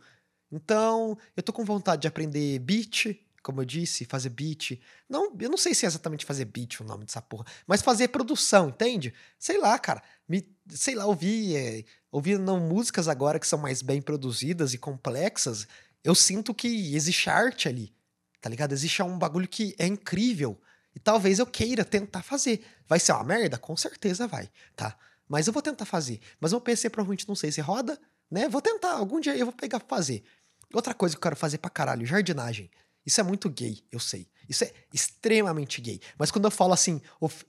Então, 0.50 1.18
eu 1.37 1.42
tô 1.42 1.52
com 1.52 1.64
vontade 1.64 2.02
de 2.02 2.09
aprender 2.09 2.59
beat, 2.61 3.18
como 3.42 3.61
eu 3.61 3.64
disse, 3.64 4.04
fazer 4.04 4.30
beat. 4.30 4.80
Não, 5.09 5.32
eu 5.40 5.48
não 5.48 5.56
sei 5.56 5.72
se 5.72 5.87
é 5.87 5.88
exatamente 5.88 6.24
fazer 6.24 6.44
beat 6.46 6.80
o 6.80 6.85
nome 6.85 7.04
dessa 7.04 7.22
porra, 7.22 7.44
mas 7.66 7.80
fazer 7.80 8.09
produção, 8.09 8.70
entende? 8.70 9.14
Sei 9.38 9.59
lá, 9.59 9.78
cara. 9.78 10.02
Me, 10.28 10.44
sei 10.68 10.96
lá, 10.96 11.06
ouvir, 11.06 11.56
é, 11.56 11.85
ouvir 12.11 12.38
não, 12.38 12.59
músicas 12.59 13.06
agora 13.06 13.38
que 13.38 13.46
são 13.46 13.59
mais 13.59 13.82
bem 13.82 14.02
produzidas 14.02 14.74
e 14.74 14.78
complexas, 14.78 15.68
eu 16.02 16.14
sinto 16.14 16.52
que 16.52 16.94
existe 16.94 17.30
arte 17.30 17.68
ali, 17.68 17.94
tá 18.40 18.50
ligado? 18.50 18.72
Existe 18.72 19.02
um 19.02 19.18
bagulho 19.18 19.46
que 19.46 19.74
é 19.78 19.87
incrível. 19.87 20.61
E 20.94 20.98
talvez 20.98 21.38
eu 21.38 21.46
queira 21.46 21.85
tentar 21.85 22.22
fazer. 22.22 22.64
Vai 22.88 22.98
ser 22.98 23.12
uma 23.12 23.22
merda? 23.22 23.59
Com 23.59 23.76
certeza 23.76 24.26
vai, 24.26 24.50
tá? 24.74 24.96
Mas 25.28 25.46
eu 25.46 25.52
vou 25.52 25.62
tentar 25.62 25.85
fazer. 25.85 26.20
Mas 26.40 26.52
o 26.52 26.61
PC 26.61 26.88
provavelmente 26.90 27.28
não 27.28 27.35
sei 27.35 27.52
se 27.52 27.61
roda, 27.61 28.00
né? 28.30 28.48
Vou 28.48 28.62
tentar, 28.62 28.92
algum 28.92 29.20
dia 29.20 29.37
eu 29.37 29.46
vou 29.46 29.52
pegar 29.52 29.78
pra 29.78 29.96
fazer. 29.96 30.24
Outra 30.72 30.94
coisa 30.94 31.14
que 31.14 31.18
eu 31.18 31.22
quero 31.22 31.37
fazer 31.37 31.59
pra 31.59 31.70
caralho, 31.70 32.07
jardinagem. 32.07 32.70
Isso 33.05 33.20
é 33.20 33.24
muito 33.24 33.48
gay, 33.48 33.85
eu 33.92 34.00
sei. 34.00 34.29
Isso 34.48 34.64
é 34.64 34.72
extremamente 34.92 35.81
gay. 35.81 36.00
Mas 36.18 36.31
quando 36.31 36.46
eu 36.46 36.50
falo 36.50 36.72
assim, 36.72 37.00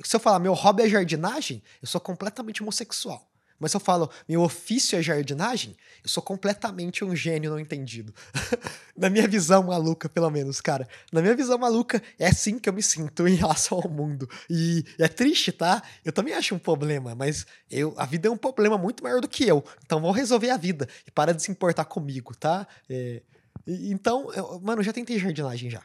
se 0.03 0.15
eu 0.15 0.19
falar 0.19 0.39
meu 0.39 0.53
hobby 0.53 0.83
é 0.83 0.89
jardinagem, 0.89 1.63
eu 1.81 1.87
sou 1.87 1.99
completamente 1.99 2.61
homossexual. 2.61 3.27
Mas 3.59 3.71
se 3.71 3.77
eu 3.77 3.81
falo 3.81 4.09
meu 4.27 4.41
ofício 4.41 4.97
é 4.97 5.01
jardinagem, 5.01 5.75
eu 6.03 6.09
sou 6.09 6.21
completamente 6.21 7.03
um 7.03 7.15
gênio 7.15 7.49
não 7.49 7.59
entendido. 7.59 8.13
na 8.95 9.09
minha 9.09 9.27
visão 9.27 9.63
maluca, 9.63 10.07
pelo 10.07 10.29
menos, 10.29 10.61
cara. 10.61 10.87
Na 11.11 11.21
minha 11.21 11.35
visão 11.35 11.57
maluca, 11.57 12.01
é 12.19 12.27
assim 12.27 12.59
que 12.59 12.69
eu 12.69 12.73
me 12.73 12.83
sinto 12.83 13.27
em 13.27 13.35
relação 13.35 13.79
ao 13.79 13.89
mundo. 13.89 14.29
E 14.49 14.83
é 14.99 15.07
triste, 15.07 15.51
tá? 15.51 15.81
Eu 16.05 16.11
também 16.11 16.33
acho 16.33 16.53
um 16.55 16.59
problema, 16.59 17.15
mas 17.15 17.45
eu, 17.69 17.93
a 17.97 18.05
vida 18.05 18.27
é 18.27 18.31
um 18.31 18.37
problema 18.37 18.77
muito 18.77 19.03
maior 19.03 19.21
do 19.21 19.27
que 19.27 19.43
eu. 19.43 19.63
Então 19.85 19.99
vou 19.99 20.11
resolver 20.11 20.49
a 20.49 20.57
vida. 20.57 20.87
E 21.05 21.11
para 21.11 21.33
de 21.33 21.41
se 21.41 21.51
importar 21.51 21.85
comigo, 21.85 22.35
tá? 22.35 22.67
É, 22.89 23.21
então, 23.65 24.31
eu, 24.33 24.59
mano, 24.61 24.81
eu 24.81 24.85
já 24.85 24.93
tentei 24.93 25.19
jardinagem 25.19 25.69
já. 25.69 25.83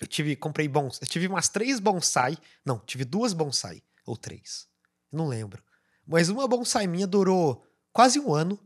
Eu 0.00 0.06
tive, 0.06 0.34
comprei 0.34 0.66
bons, 0.66 0.98
eu 1.00 1.06
tive 1.06 1.26
umas 1.26 1.48
três 1.50 1.78
bonsai, 1.78 2.38
não, 2.64 2.78
tive 2.78 3.04
duas 3.04 3.34
bonsai, 3.34 3.82
ou 4.06 4.16
três, 4.16 4.66
não 5.12 5.28
lembro. 5.28 5.62
Mas 6.10 6.28
uma 6.28 6.48
bonsai 6.48 6.86
minha 6.86 7.06
durou 7.06 7.64
quase 7.92 8.18
um 8.18 8.34
ano, 8.34 8.58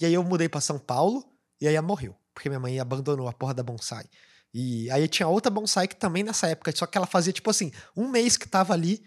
e 0.00 0.06
aí 0.06 0.14
eu 0.14 0.24
mudei 0.24 0.48
para 0.48 0.60
São 0.60 0.78
Paulo, 0.78 1.24
e 1.60 1.68
aí 1.68 1.74
ela 1.74 1.86
morreu, 1.86 2.16
porque 2.32 2.48
minha 2.48 2.58
mãe 2.58 2.80
abandonou 2.80 3.28
a 3.28 3.32
porra 3.32 3.52
da 3.52 3.62
bonsai. 3.62 4.06
E 4.52 4.90
aí 4.90 5.06
tinha 5.06 5.28
outra 5.28 5.50
bonsai 5.50 5.86
que 5.86 5.96
também 5.96 6.22
nessa 6.22 6.48
época, 6.48 6.72
só 6.74 6.86
que 6.86 6.96
ela 6.96 7.06
fazia 7.06 7.32
tipo 7.32 7.50
assim, 7.50 7.70
um 7.94 8.08
mês 8.08 8.38
que 8.38 8.48
tava 8.48 8.72
ali, 8.72 9.04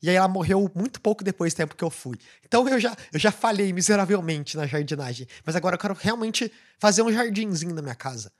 e 0.00 0.08
aí 0.08 0.16
ela 0.16 0.28
morreu 0.28 0.70
muito 0.74 1.00
pouco 1.00 1.22
depois 1.22 1.52
do 1.52 1.56
tempo 1.56 1.74
que 1.74 1.82
eu 1.82 1.90
fui. 1.90 2.16
Então 2.44 2.68
eu 2.68 2.78
já, 2.78 2.96
eu 3.12 3.18
já 3.18 3.30
falhei 3.30 3.72
miseravelmente 3.72 4.56
na 4.56 4.66
jardinagem. 4.66 5.28
Mas 5.44 5.54
agora 5.54 5.76
eu 5.76 5.78
quero 5.78 5.94
realmente 5.94 6.52
fazer 6.78 7.02
um 7.02 7.12
jardinzinho 7.12 7.72
na 7.72 7.80
minha 7.80 7.94
casa 7.94 8.32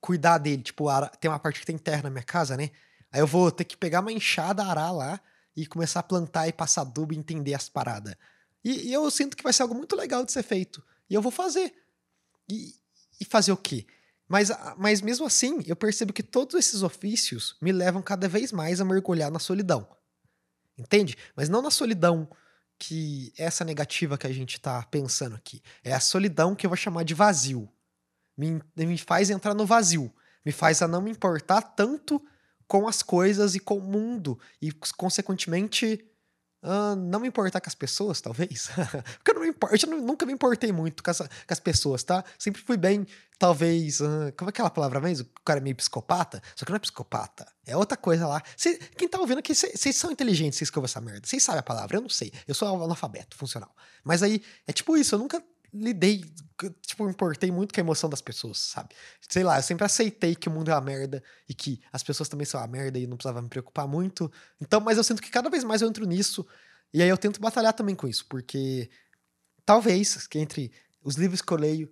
cuidar 0.00 0.38
dele. 0.38 0.62
Tipo, 0.62 0.86
tem 1.20 1.30
uma 1.30 1.38
parte 1.38 1.60
que 1.60 1.66
tem 1.66 1.76
terra 1.76 2.04
na 2.04 2.10
minha 2.10 2.22
casa, 2.22 2.56
né? 2.56 2.70
Aí 3.12 3.20
eu 3.20 3.26
vou 3.26 3.50
ter 3.50 3.64
que 3.64 3.76
pegar 3.76 4.00
uma 4.00 4.12
enxada, 4.12 4.64
arar 4.64 4.92
lá 4.92 5.20
e 5.54 5.66
começar 5.66 6.00
a 6.00 6.02
plantar 6.02 6.48
e 6.48 6.52
passar 6.52 6.82
adubo 6.82 7.12
e 7.12 7.18
entender 7.18 7.54
as 7.54 7.68
paradas. 7.68 8.14
E, 8.64 8.88
e, 8.88 8.92
eu 8.92 9.10
sinto 9.10 9.36
que 9.36 9.42
vai 9.42 9.52
ser 9.52 9.62
algo 9.62 9.74
muito 9.74 9.96
legal 9.96 10.24
de 10.24 10.32
ser 10.32 10.42
feito. 10.42 10.82
E 11.08 11.14
eu 11.14 11.22
vou 11.22 11.32
fazer. 11.32 11.72
E, 12.48 12.74
e 13.20 13.24
fazer 13.24 13.52
o 13.52 13.56
quê? 13.56 13.86
Mas, 14.28 14.50
mas 14.76 15.00
mesmo 15.00 15.26
assim, 15.26 15.62
eu 15.66 15.74
percebo 15.74 16.12
que 16.12 16.22
todos 16.22 16.54
esses 16.54 16.82
ofícios 16.82 17.56
me 17.60 17.72
levam 17.72 18.00
cada 18.00 18.28
vez 18.28 18.52
mais 18.52 18.80
a 18.80 18.84
mergulhar 18.84 19.30
na 19.30 19.38
solidão. 19.38 19.88
Entende? 20.78 21.16
Mas 21.34 21.48
não 21.48 21.60
na 21.60 21.70
solidão 21.70 22.28
que 22.78 23.32
essa 23.36 23.64
negativa 23.64 24.16
que 24.16 24.26
a 24.26 24.32
gente 24.32 24.58
tá 24.60 24.82
pensando 24.84 25.36
aqui. 25.36 25.62
É 25.84 25.92
a 25.92 26.00
solidão 26.00 26.54
que 26.54 26.64
eu 26.64 26.70
vou 26.70 26.76
chamar 26.76 27.04
de 27.04 27.12
vazio 27.12 27.68
me, 28.36 28.62
me 28.74 28.96
faz 28.96 29.28
entrar 29.28 29.52
no 29.52 29.66
vazio, 29.66 30.12
me 30.44 30.50
faz 30.50 30.80
a 30.80 30.88
não 30.88 31.02
me 31.02 31.10
importar 31.10 31.60
tanto 31.60 32.24
com 32.66 32.88
as 32.88 33.02
coisas 33.02 33.54
e 33.54 33.60
com 33.60 33.76
o 33.76 33.82
mundo 33.82 34.38
e, 34.62 34.72
consequentemente, 34.96 36.09
uh, 36.62 36.96
não 36.96 37.20
me 37.20 37.28
importar 37.28 37.60
com 37.60 37.68
as 37.68 37.74
pessoas, 37.74 38.20
talvez. 38.20 38.68
Porque 39.18 39.30
eu, 39.30 39.34
não 39.34 39.42
me 39.42 39.48
importo, 39.48 39.86
eu 39.86 40.00
nunca 40.00 40.26
me 40.26 40.32
importei 40.32 40.72
muito 40.72 41.02
com, 41.02 41.10
essa, 41.10 41.28
com, 41.28 41.52
as 41.52 41.60
pessoas, 41.60 42.02
tá? 42.02 42.24
Sempre 42.38 42.62
fui 42.62 42.76
bem, 42.76 43.06
talvez. 43.38 44.00
Uh, 44.00 44.32
como 44.36 44.48
é 44.48 44.50
aquela 44.50 44.70
palavra 44.70 45.00
mesmo? 45.00 45.28
O 45.40 45.44
cara 45.44 45.60
é 45.60 45.62
meio 45.62 45.76
psicopata. 45.76 46.42
Só 46.54 46.64
que 46.64 46.70
não 46.70 46.76
é 46.76 46.80
psicopata. 46.80 47.46
É 47.66 47.76
outra 47.76 47.96
coisa 47.96 48.26
lá. 48.26 48.42
Cê, 48.56 48.78
quem 48.96 49.08
tá 49.08 49.18
ouvindo 49.18 49.38
aqui, 49.38 49.54
vocês 49.54 49.96
são 49.96 50.10
inteligentes, 50.10 50.58
vocês 50.58 50.70
que 50.70 50.80
essa 50.80 51.00
merda. 51.00 51.26
Vocês 51.26 51.42
sabem 51.42 51.60
a 51.60 51.62
palavra, 51.62 51.96
eu 51.96 52.02
não 52.02 52.08
sei. 52.08 52.32
Eu 52.46 52.54
sou 52.54 52.68
analfabeto 52.68 53.36
funcional. 53.36 53.74
Mas 54.04 54.22
aí, 54.22 54.42
é 54.66 54.72
tipo 54.72 54.96
isso, 54.96 55.14
eu 55.14 55.18
nunca 55.18 55.42
lidei, 55.72 56.24
tipo, 56.82 57.08
importei 57.08 57.50
muito 57.50 57.72
com 57.72 57.80
a 57.80 57.84
emoção 57.84 58.10
das 58.10 58.20
pessoas, 58.20 58.58
sabe? 58.58 58.94
Sei 59.28 59.42
lá, 59.42 59.58
eu 59.58 59.62
sempre 59.62 59.84
aceitei 59.84 60.34
que 60.34 60.48
o 60.48 60.52
mundo 60.52 60.70
é 60.70 60.74
uma 60.74 60.80
merda 60.80 61.22
e 61.48 61.54
que 61.54 61.80
as 61.92 62.02
pessoas 62.02 62.28
também 62.28 62.44
são 62.44 62.60
uma 62.60 62.66
merda 62.66 62.98
e 62.98 63.06
não 63.06 63.16
precisava 63.16 63.40
me 63.40 63.48
preocupar 63.48 63.86
muito. 63.86 64.30
Então, 64.60 64.80
mas 64.80 64.98
eu 64.98 65.04
sinto 65.04 65.22
que 65.22 65.30
cada 65.30 65.48
vez 65.48 65.64
mais 65.64 65.82
eu 65.82 65.88
entro 65.88 66.04
nisso 66.06 66.46
e 66.92 67.02
aí 67.02 67.08
eu 67.08 67.16
tento 67.16 67.40
batalhar 67.40 67.72
também 67.72 67.94
com 67.94 68.08
isso, 68.08 68.26
porque 68.28 68.90
talvez 69.64 70.26
que 70.26 70.38
entre 70.38 70.72
os 71.02 71.14
livros 71.14 71.40
que 71.40 71.52
eu 71.52 71.56
leio, 71.56 71.88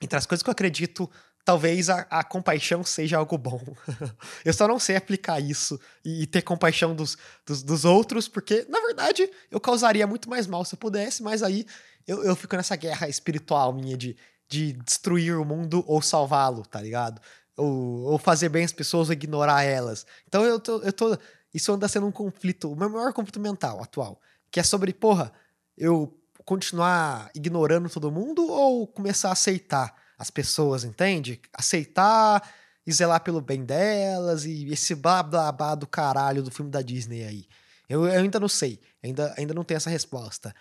entre 0.00 0.18
as 0.18 0.26
coisas 0.26 0.42
que 0.42 0.48
eu 0.48 0.52
acredito, 0.52 1.10
talvez 1.46 1.88
a, 1.88 2.00
a 2.10 2.24
compaixão 2.24 2.82
seja 2.82 3.18
algo 3.18 3.38
bom. 3.38 3.62
eu 4.44 4.52
só 4.52 4.66
não 4.66 4.80
sei 4.80 4.96
aplicar 4.96 5.38
isso 5.38 5.80
e, 6.04 6.22
e 6.22 6.26
ter 6.26 6.42
compaixão 6.42 6.92
dos, 6.92 7.16
dos, 7.46 7.62
dos 7.62 7.84
outros, 7.84 8.26
porque, 8.26 8.66
na 8.68 8.80
verdade, 8.80 9.30
eu 9.48 9.60
causaria 9.60 10.08
muito 10.08 10.28
mais 10.28 10.48
mal 10.48 10.64
se 10.64 10.74
eu 10.74 10.78
pudesse, 10.78 11.22
mas 11.22 11.44
aí 11.44 11.64
eu, 12.06 12.22
eu 12.22 12.36
fico 12.36 12.56
nessa 12.56 12.76
guerra 12.76 13.08
espiritual 13.08 13.72
minha 13.72 13.96
de, 13.96 14.16
de 14.48 14.72
destruir 14.72 15.36
o 15.38 15.44
mundo 15.44 15.84
ou 15.86 16.00
salvá-lo, 16.00 16.62
tá 16.64 16.80
ligado? 16.80 17.20
Ou, 17.56 18.12
ou 18.12 18.18
fazer 18.18 18.48
bem 18.48 18.64
as 18.64 18.72
pessoas 18.72 19.08
ou 19.08 19.12
ignorar 19.12 19.62
elas. 19.62 20.06
Então 20.28 20.44
eu 20.44 20.60
tô, 20.60 20.80
eu 20.82 20.92
tô. 20.92 21.18
Isso 21.52 21.72
anda 21.72 21.88
sendo 21.88 22.06
um 22.06 22.12
conflito, 22.12 22.70
o 22.70 22.76
meu 22.76 22.88
maior 22.90 23.12
conflito 23.12 23.40
mental 23.40 23.82
atual. 23.82 24.20
Que 24.50 24.60
é 24.60 24.62
sobre, 24.62 24.92
porra, 24.92 25.32
eu 25.76 26.16
continuar 26.44 27.30
ignorando 27.34 27.88
todo 27.90 28.12
mundo 28.12 28.46
ou 28.46 28.86
começar 28.86 29.30
a 29.30 29.32
aceitar 29.32 29.94
as 30.18 30.30
pessoas, 30.30 30.84
entende? 30.84 31.40
Aceitar 31.52 32.42
e 32.86 32.92
zelar 32.92 33.20
pelo 33.20 33.40
bem 33.40 33.64
delas 33.64 34.44
e 34.44 34.68
esse 34.72 34.94
blá 34.94 35.22
blá 35.22 35.50
blá 35.50 35.74
do 35.74 35.86
caralho 35.86 36.42
do 36.42 36.50
filme 36.50 36.70
da 36.70 36.82
Disney 36.82 37.24
aí. 37.24 37.46
Eu, 37.88 38.06
eu 38.06 38.20
ainda 38.20 38.38
não 38.38 38.48
sei, 38.48 38.80
ainda, 39.02 39.34
ainda 39.36 39.54
não 39.54 39.64
tenho 39.64 39.76
essa 39.76 39.90
resposta. 39.90 40.54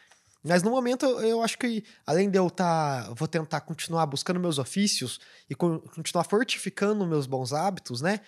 Mas 0.47 0.61
no 0.61 0.69
momento 0.69 1.05
eu 1.21 1.41
acho 1.41 1.57
que, 1.57 1.83
além 2.05 2.29
de 2.29 2.37
eu 2.37 2.47
estar. 2.47 3.05
Tá, 3.07 3.13
vou 3.15 3.27
tentar 3.27 3.61
continuar 3.61 4.05
buscando 4.05 4.39
meus 4.39 4.59
ofícios 4.59 5.19
e 5.49 5.55
continuar 5.55 6.23
fortificando 6.23 7.05
meus 7.07 7.25
bons 7.25 7.51
hábitos, 7.51 7.99
né? 7.99 8.19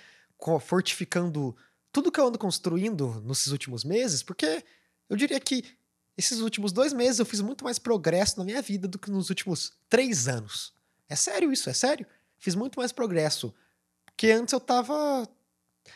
Fortificando 0.61 1.55
tudo 1.91 2.11
que 2.11 2.19
eu 2.19 2.27
ando 2.27 2.39
construindo 2.39 3.21
nesses 3.23 3.47
últimos 3.47 3.83
meses, 3.83 4.23
porque 4.23 4.63
eu 5.07 5.15
diria 5.15 5.39
que 5.39 5.63
esses 6.17 6.39
últimos 6.39 6.71
dois 6.71 6.91
meses 6.91 7.19
eu 7.19 7.25
fiz 7.25 7.39
muito 7.39 7.63
mais 7.63 7.77
progresso 7.77 8.39
na 8.39 8.43
minha 8.43 8.63
vida 8.63 8.87
do 8.87 8.97
que 8.97 9.11
nos 9.11 9.29
últimos 9.29 9.73
três 9.87 10.27
anos. 10.27 10.73
É 11.07 11.15
sério 11.15 11.51
isso, 11.51 11.69
é 11.69 11.73
sério. 11.73 12.05
Fiz 12.39 12.55
muito 12.55 12.79
mais 12.79 12.91
progresso. 12.91 13.53
Porque 14.05 14.31
antes 14.31 14.51
eu 14.53 14.59
tava 14.59 15.29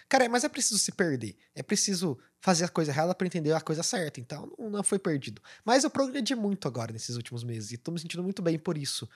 Cara, 0.09 0.27
mas 0.29 0.43
é 0.43 0.49
preciso 0.49 0.79
se 0.79 0.91
perder. 0.91 1.35
É 1.55 1.63
preciso 1.63 2.17
fazer 2.39 2.65
a 2.65 2.69
coisa 2.69 2.91
errada 2.91 3.13
para 3.13 3.27
entender 3.27 3.53
a 3.53 3.61
coisa 3.61 3.83
certa. 3.83 4.19
Então, 4.19 4.51
não, 4.57 4.69
não 4.69 4.83
foi 4.83 4.99
perdido. 4.99 5.41
Mas 5.63 5.83
eu 5.83 5.89
progredi 5.89 6.35
muito 6.35 6.67
agora 6.67 6.91
nesses 6.91 7.15
últimos 7.15 7.43
meses. 7.43 7.71
E 7.71 7.77
tô 7.77 7.91
me 7.91 7.99
sentindo 7.99 8.23
muito 8.23 8.41
bem 8.41 8.57
por 8.57 8.77
isso. 8.77 9.07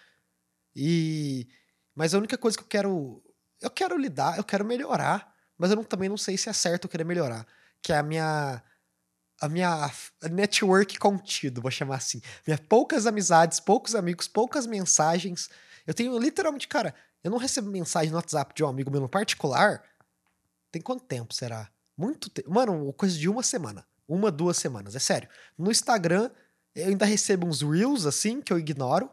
E. 0.76 1.48
Mas 1.96 2.14
a 2.14 2.18
única 2.18 2.38
coisa 2.38 2.58
que 2.58 2.64
eu 2.64 2.68
quero. 2.68 3.24
Eu 3.62 3.70
quero 3.70 3.98
lidar, 3.98 4.38
eu 4.38 4.44
quero 4.44 4.66
melhorar. 4.66 5.34
Mas 5.58 5.72
eu 5.72 5.78
não, 5.78 5.84
também 5.84 6.10
não 6.10 6.18
sei 6.18 6.38
se 6.38 6.50
é 6.50 6.54
certo 6.54 6.86
eu 6.86 6.90
querer 6.90 7.06
melhorar. 7.06 7.46
Que 7.82 7.94
é 7.94 7.98
a 7.98 8.04
minha. 8.04 8.62
A 9.42 9.50
minha 9.50 9.92
network 10.32 10.98
contido, 10.98 11.62
vou 11.62 11.70
chamar 11.70 11.98
assim. 11.98 12.22
Minha 12.48 12.58
poucas 12.58 13.06
amizades, 13.06 13.60
poucos 13.60 13.94
amigos, 13.94 14.30
poucas 14.30 14.66
mensagens. 14.66 15.50
Eu 15.86 15.94
tenho 15.94 16.18
literalmente, 16.18 16.70
cara, 16.70 16.96
eu 17.22 17.32
não 17.32 17.38
recebo 17.38 17.70
mensagem 17.70 18.12
no 18.12 18.18
WhatsApp 18.18 18.54
de 18.56 18.64
um 18.64 18.68
amigo 18.68 18.92
meu 18.92 19.02
no 19.02 19.10
particular 19.10 19.84
tem 20.76 20.82
quanto 20.82 21.06
tempo 21.06 21.34
será? 21.34 21.70
Muito 21.98 22.30
tempo. 22.30 22.52
Mano, 22.52 22.92
coisa 22.94 23.18
de 23.18 23.30
uma 23.30 23.42
semana. 23.42 23.88
Uma, 24.06 24.30
duas 24.30 24.58
semanas. 24.58 24.94
É 24.94 25.00
sério. 25.00 25.30
No 25.58 25.72
Instagram, 25.72 26.30
eu 26.76 26.88
ainda 26.88 27.06
recebo 27.06 27.48
uns 27.48 27.62
Reels, 27.62 28.06
assim, 28.06 28.42
que 28.42 28.52
eu 28.52 28.60
ignoro. 28.60 29.10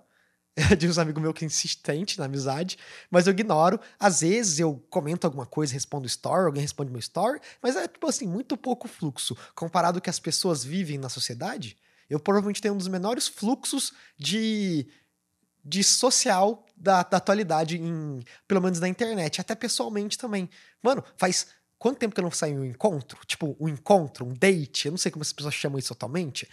de 0.76 0.86
uns 0.86 0.98
amigos 0.98 1.22
meus 1.22 1.32
que 1.32 1.44
é 1.44 1.46
insistente 1.46 2.18
na 2.18 2.26
amizade, 2.26 2.76
mas 3.10 3.26
eu 3.26 3.30
ignoro. 3.30 3.80
Às 3.98 4.20
vezes 4.20 4.58
eu 4.58 4.84
comento 4.90 5.26
alguma 5.26 5.46
coisa, 5.46 5.72
respondo 5.72 6.06
story, 6.06 6.44
alguém 6.44 6.60
responde 6.60 6.90
meu 6.90 6.98
story, 6.98 7.40
mas 7.62 7.74
é, 7.74 7.88
tipo 7.88 8.06
assim, 8.06 8.26
muito 8.26 8.54
pouco 8.54 8.86
fluxo. 8.86 9.34
Comparado 9.54 9.96
ao 9.96 10.02
que 10.02 10.10
as 10.10 10.18
pessoas 10.18 10.62
vivem 10.62 10.98
na 10.98 11.08
sociedade, 11.08 11.78
eu 12.10 12.20
provavelmente 12.20 12.60
tenho 12.60 12.74
um 12.74 12.76
dos 12.76 12.88
menores 12.88 13.28
fluxos 13.28 13.94
de, 14.18 14.86
de 15.64 15.84
social 15.84 16.66
da, 16.76 17.02
da 17.02 17.18
atualidade, 17.18 17.78
em, 17.78 18.22
pelo 18.48 18.60
menos 18.60 18.80
na 18.80 18.88
internet, 18.88 19.40
até 19.40 19.54
pessoalmente 19.54 20.18
também. 20.18 20.48
Mano, 20.82 21.04
faz 21.16 21.46
quanto 21.78 21.98
tempo 21.98 22.14
que 22.14 22.20
eu 22.20 22.24
não 22.24 22.30
saio 22.30 22.60
um 22.60 22.64
encontro? 22.64 23.18
Tipo, 23.26 23.56
um 23.60 23.68
encontro, 23.68 24.26
um 24.26 24.34
date, 24.34 24.86
eu 24.86 24.92
não 24.92 24.98
sei 24.98 25.10
como 25.10 25.22
as 25.22 25.32
pessoas 25.32 25.54
chamam 25.54 25.78
isso 25.78 25.92
atualmente. 25.92 26.48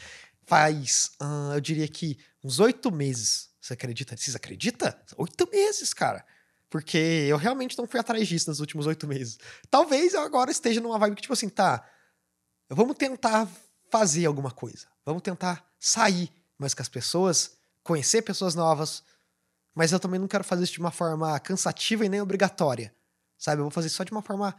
Faz, 0.45 1.11
uh, 1.21 1.53
eu 1.53 1.61
diria 1.61 1.87
que 1.87 2.17
uns 2.43 2.59
oito 2.59 2.91
meses. 2.91 3.49
Você 3.61 3.73
acredita? 3.73 4.15
Vocês 4.15 4.35
acreditam? 4.35 4.93
Oito 5.17 5.49
meses, 5.51 5.93
cara. 5.93 6.25
Porque 6.69 6.97
eu 6.97 7.37
realmente 7.37 7.77
não 7.77 7.87
fui 7.87 7.99
atrás 7.99 8.27
disso 8.27 8.49
nos 8.49 8.59
últimos 8.59 8.85
oito 8.85 9.07
meses. 9.07 9.37
Talvez 9.69 10.13
eu 10.13 10.21
agora 10.21 10.51
esteja 10.51 10.79
numa 10.79 10.97
vibe 10.97 11.15
que, 11.15 11.21
tipo 11.23 11.33
assim, 11.33 11.49
tá. 11.49 11.87
Vamos 12.69 12.95
tentar 12.95 13.47
fazer 13.91 14.25
alguma 14.25 14.51
coisa. 14.51 14.87
Vamos 15.05 15.23
tentar 15.23 15.67
sair 15.79 16.31
mais 16.57 16.73
com 16.73 16.81
as 16.81 16.89
pessoas, 16.89 17.58
conhecer 17.83 18.21
pessoas 18.21 18.55
novas, 18.55 19.03
mas 19.73 19.91
eu 19.91 19.99
também 19.99 20.19
não 20.19 20.27
quero 20.27 20.43
fazer 20.43 20.63
isso 20.63 20.73
de 20.73 20.79
uma 20.79 20.91
forma 20.91 21.39
cansativa 21.39 22.05
e 22.05 22.09
nem 22.09 22.21
obrigatória. 22.21 22.93
Sabe? 23.37 23.59
Eu 23.59 23.65
vou 23.65 23.71
fazer 23.71 23.89
só 23.89 24.03
de 24.03 24.11
uma 24.11 24.21
forma 24.21 24.55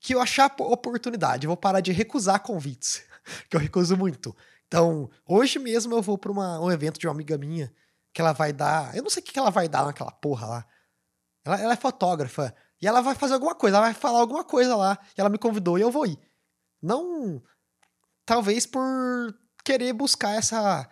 que 0.00 0.14
eu 0.14 0.20
achar 0.20 0.54
oportunidade. 0.58 1.46
Eu 1.46 1.50
vou 1.50 1.56
parar 1.56 1.80
de 1.80 1.92
recusar 1.92 2.40
convites, 2.40 3.04
que 3.50 3.56
eu 3.56 3.60
recuso 3.60 3.96
muito. 3.96 4.34
Então, 4.66 5.10
hoje 5.26 5.58
mesmo 5.58 5.94
eu 5.94 6.02
vou 6.02 6.16
para 6.16 6.32
um 6.32 6.70
evento 6.70 6.98
de 6.98 7.06
uma 7.06 7.12
amiga 7.12 7.36
minha 7.36 7.72
que 8.12 8.20
ela 8.20 8.32
vai 8.32 8.52
dar. 8.52 8.94
Eu 8.96 9.02
não 9.02 9.10
sei 9.10 9.22
o 9.22 9.26
que 9.26 9.38
ela 9.38 9.50
vai 9.50 9.68
dar 9.68 9.84
naquela 9.84 10.12
porra 10.12 10.46
lá. 10.46 10.66
Ela, 11.44 11.60
ela 11.60 11.72
é 11.72 11.76
fotógrafa 11.76 12.54
E 12.80 12.86
ela 12.86 13.00
vai 13.00 13.14
fazer 13.14 13.34
alguma 13.34 13.54
coisa, 13.54 13.76
ela 13.76 13.86
vai 13.86 13.94
falar 13.94 14.20
alguma 14.20 14.44
coisa 14.44 14.76
lá, 14.76 14.98
e 15.16 15.20
ela 15.20 15.28
me 15.28 15.38
convidou 15.38 15.78
e 15.78 15.82
eu 15.82 15.90
vou 15.90 16.06
ir. 16.06 16.18
Não. 16.80 17.42
Talvez 18.24 18.66
por 18.66 18.82
querer 19.64 19.92
buscar 19.92 20.34
essa. 20.36 20.88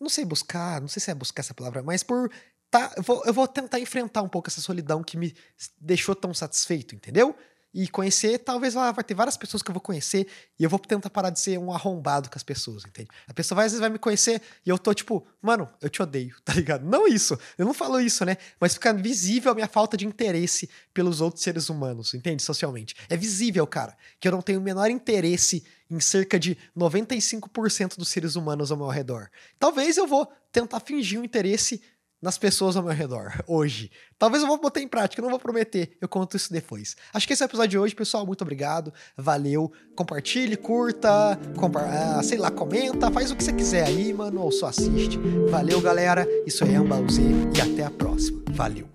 Não 0.00 0.08
sei 0.08 0.24
buscar, 0.24 0.80
não 0.80 0.88
sei 0.88 1.00
se 1.00 1.10
é 1.10 1.14
buscar 1.14 1.40
essa 1.40 1.54
palavra, 1.54 1.82
mas 1.82 2.02
por. 2.02 2.30
Tá, 2.70 2.92
eu, 2.96 3.02
vou, 3.02 3.22
eu 3.26 3.34
vou 3.34 3.48
tentar 3.48 3.80
enfrentar 3.80 4.22
um 4.22 4.28
pouco 4.28 4.48
essa 4.48 4.60
solidão 4.60 5.02
que 5.02 5.16
me 5.16 5.34
deixou 5.80 6.14
tão 6.14 6.32
satisfeito, 6.32 6.94
entendeu? 6.94 7.36
E 7.72 7.88
conhecer, 7.88 8.38
talvez 8.38 8.74
lá 8.74 8.90
vai 8.90 9.04
ter 9.04 9.14
várias 9.14 9.36
pessoas 9.36 9.62
que 9.62 9.70
eu 9.70 9.72
vou 9.72 9.80
conhecer 9.80 10.26
e 10.58 10.64
eu 10.64 10.70
vou 10.70 10.78
tentar 10.78 11.08
parar 11.10 11.30
de 11.30 11.38
ser 11.38 11.58
um 11.58 11.72
arrombado 11.72 12.28
com 12.28 12.36
as 12.36 12.42
pessoas, 12.42 12.84
entende? 12.84 13.08
A 13.28 13.34
pessoa 13.34 13.56
vai, 13.56 13.66
às 13.66 13.72
vezes 13.72 13.80
vai 13.80 13.90
me 13.90 13.98
conhecer 13.98 14.42
e 14.66 14.70
eu 14.70 14.78
tô 14.78 14.92
tipo, 14.92 15.26
mano, 15.40 15.68
eu 15.80 15.88
te 15.88 16.02
odeio, 16.02 16.34
tá 16.44 16.52
ligado? 16.52 16.84
Não 16.84 17.06
isso, 17.06 17.38
eu 17.56 17.64
não 17.64 17.72
falo 17.72 18.00
isso, 18.00 18.24
né? 18.24 18.36
Mas 18.60 18.74
fica 18.74 18.92
visível 18.92 19.52
a 19.52 19.54
minha 19.54 19.68
falta 19.68 19.96
de 19.96 20.06
interesse 20.06 20.68
pelos 20.92 21.20
outros 21.20 21.42
seres 21.42 21.68
humanos, 21.68 22.12
entende? 22.14 22.42
Socialmente. 22.42 22.94
É 23.08 23.16
visível, 23.16 23.66
cara, 23.66 23.96
que 24.18 24.26
eu 24.26 24.32
não 24.32 24.42
tenho 24.42 24.58
o 24.58 24.62
menor 24.62 24.90
interesse 24.90 25.64
em 25.90 26.00
cerca 26.00 26.38
de 26.38 26.56
95% 26.76 27.96
dos 27.96 28.08
seres 28.08 28.36
humanos 28.36 28.70
ao 28.70 28.76
meu 28.76 28.88
redor. 28.88 29.28
Talvez 29.58 29.96
eu 29.96 30.06
vou 30.06 30.30
tentar 30.52 30.80
fingir 30.80 31.20
um 31.20 31.24
interesse 31.24 31.82
nas 32.20 32.38
pessoas 32.38 32.76
ao 32.76 32.82
meu 32.82 32.92
redor 32.92 33.42
hoje. 33.46 33.90
Talvez 34.18 34.42
eu 34.42 34.48
vou 34.48 34.60
botar 34.60 34.80
em 34.80 34.88
prática, 34.88 35.22
não 35.22 35.30
vou 35.30 35.38
prometer, 35.38 35.96
eu 36.00 36.08
conto 36.08 36.36
isso 36.36 36.52
depois. 36.52 36.96
Acho 37.12 37.26
que 37.26 37.32
esse 37.32 37.42
é 37.42 37.46
o 37.46 37.48
episódio 37.48 37.70
de 37.70 37.78
hoje, 37.78 37.94
pessoal. 37.94 38.26
Muito 38.26 38.42
obrigado, 38.42 38.92
valeu. 39.16 39.72
Compartilhe, 39.94 40.56
curta, 40.56 41.38
compa 41.56 41.80
ah, 41.80 42.22
sei 42.22 42.38
lá, 42.38 42.50
comenta, 42.50 43.10
faz 43.10 43.30
o 43.30 43.36
que 43.36 43.44
você 43.44 43.52
quiser 43.52 43.86
aí, 43.86 44.12
mano, 44.12 44.42
ou 44.42 44.52
só 44.52 44.66
assiste. 44.66 45.18
Valeu, 45.50 45.80
galera. 45.80 46.26
Isso 46.46 46.64
é 46.64 46.76
Ambauzê 46.76 47.22
e 47.56 47.60
até 47.60 47.84
a 47.84 47.90
próxima. 47.90 48.42
Valeu. 48.50 48.88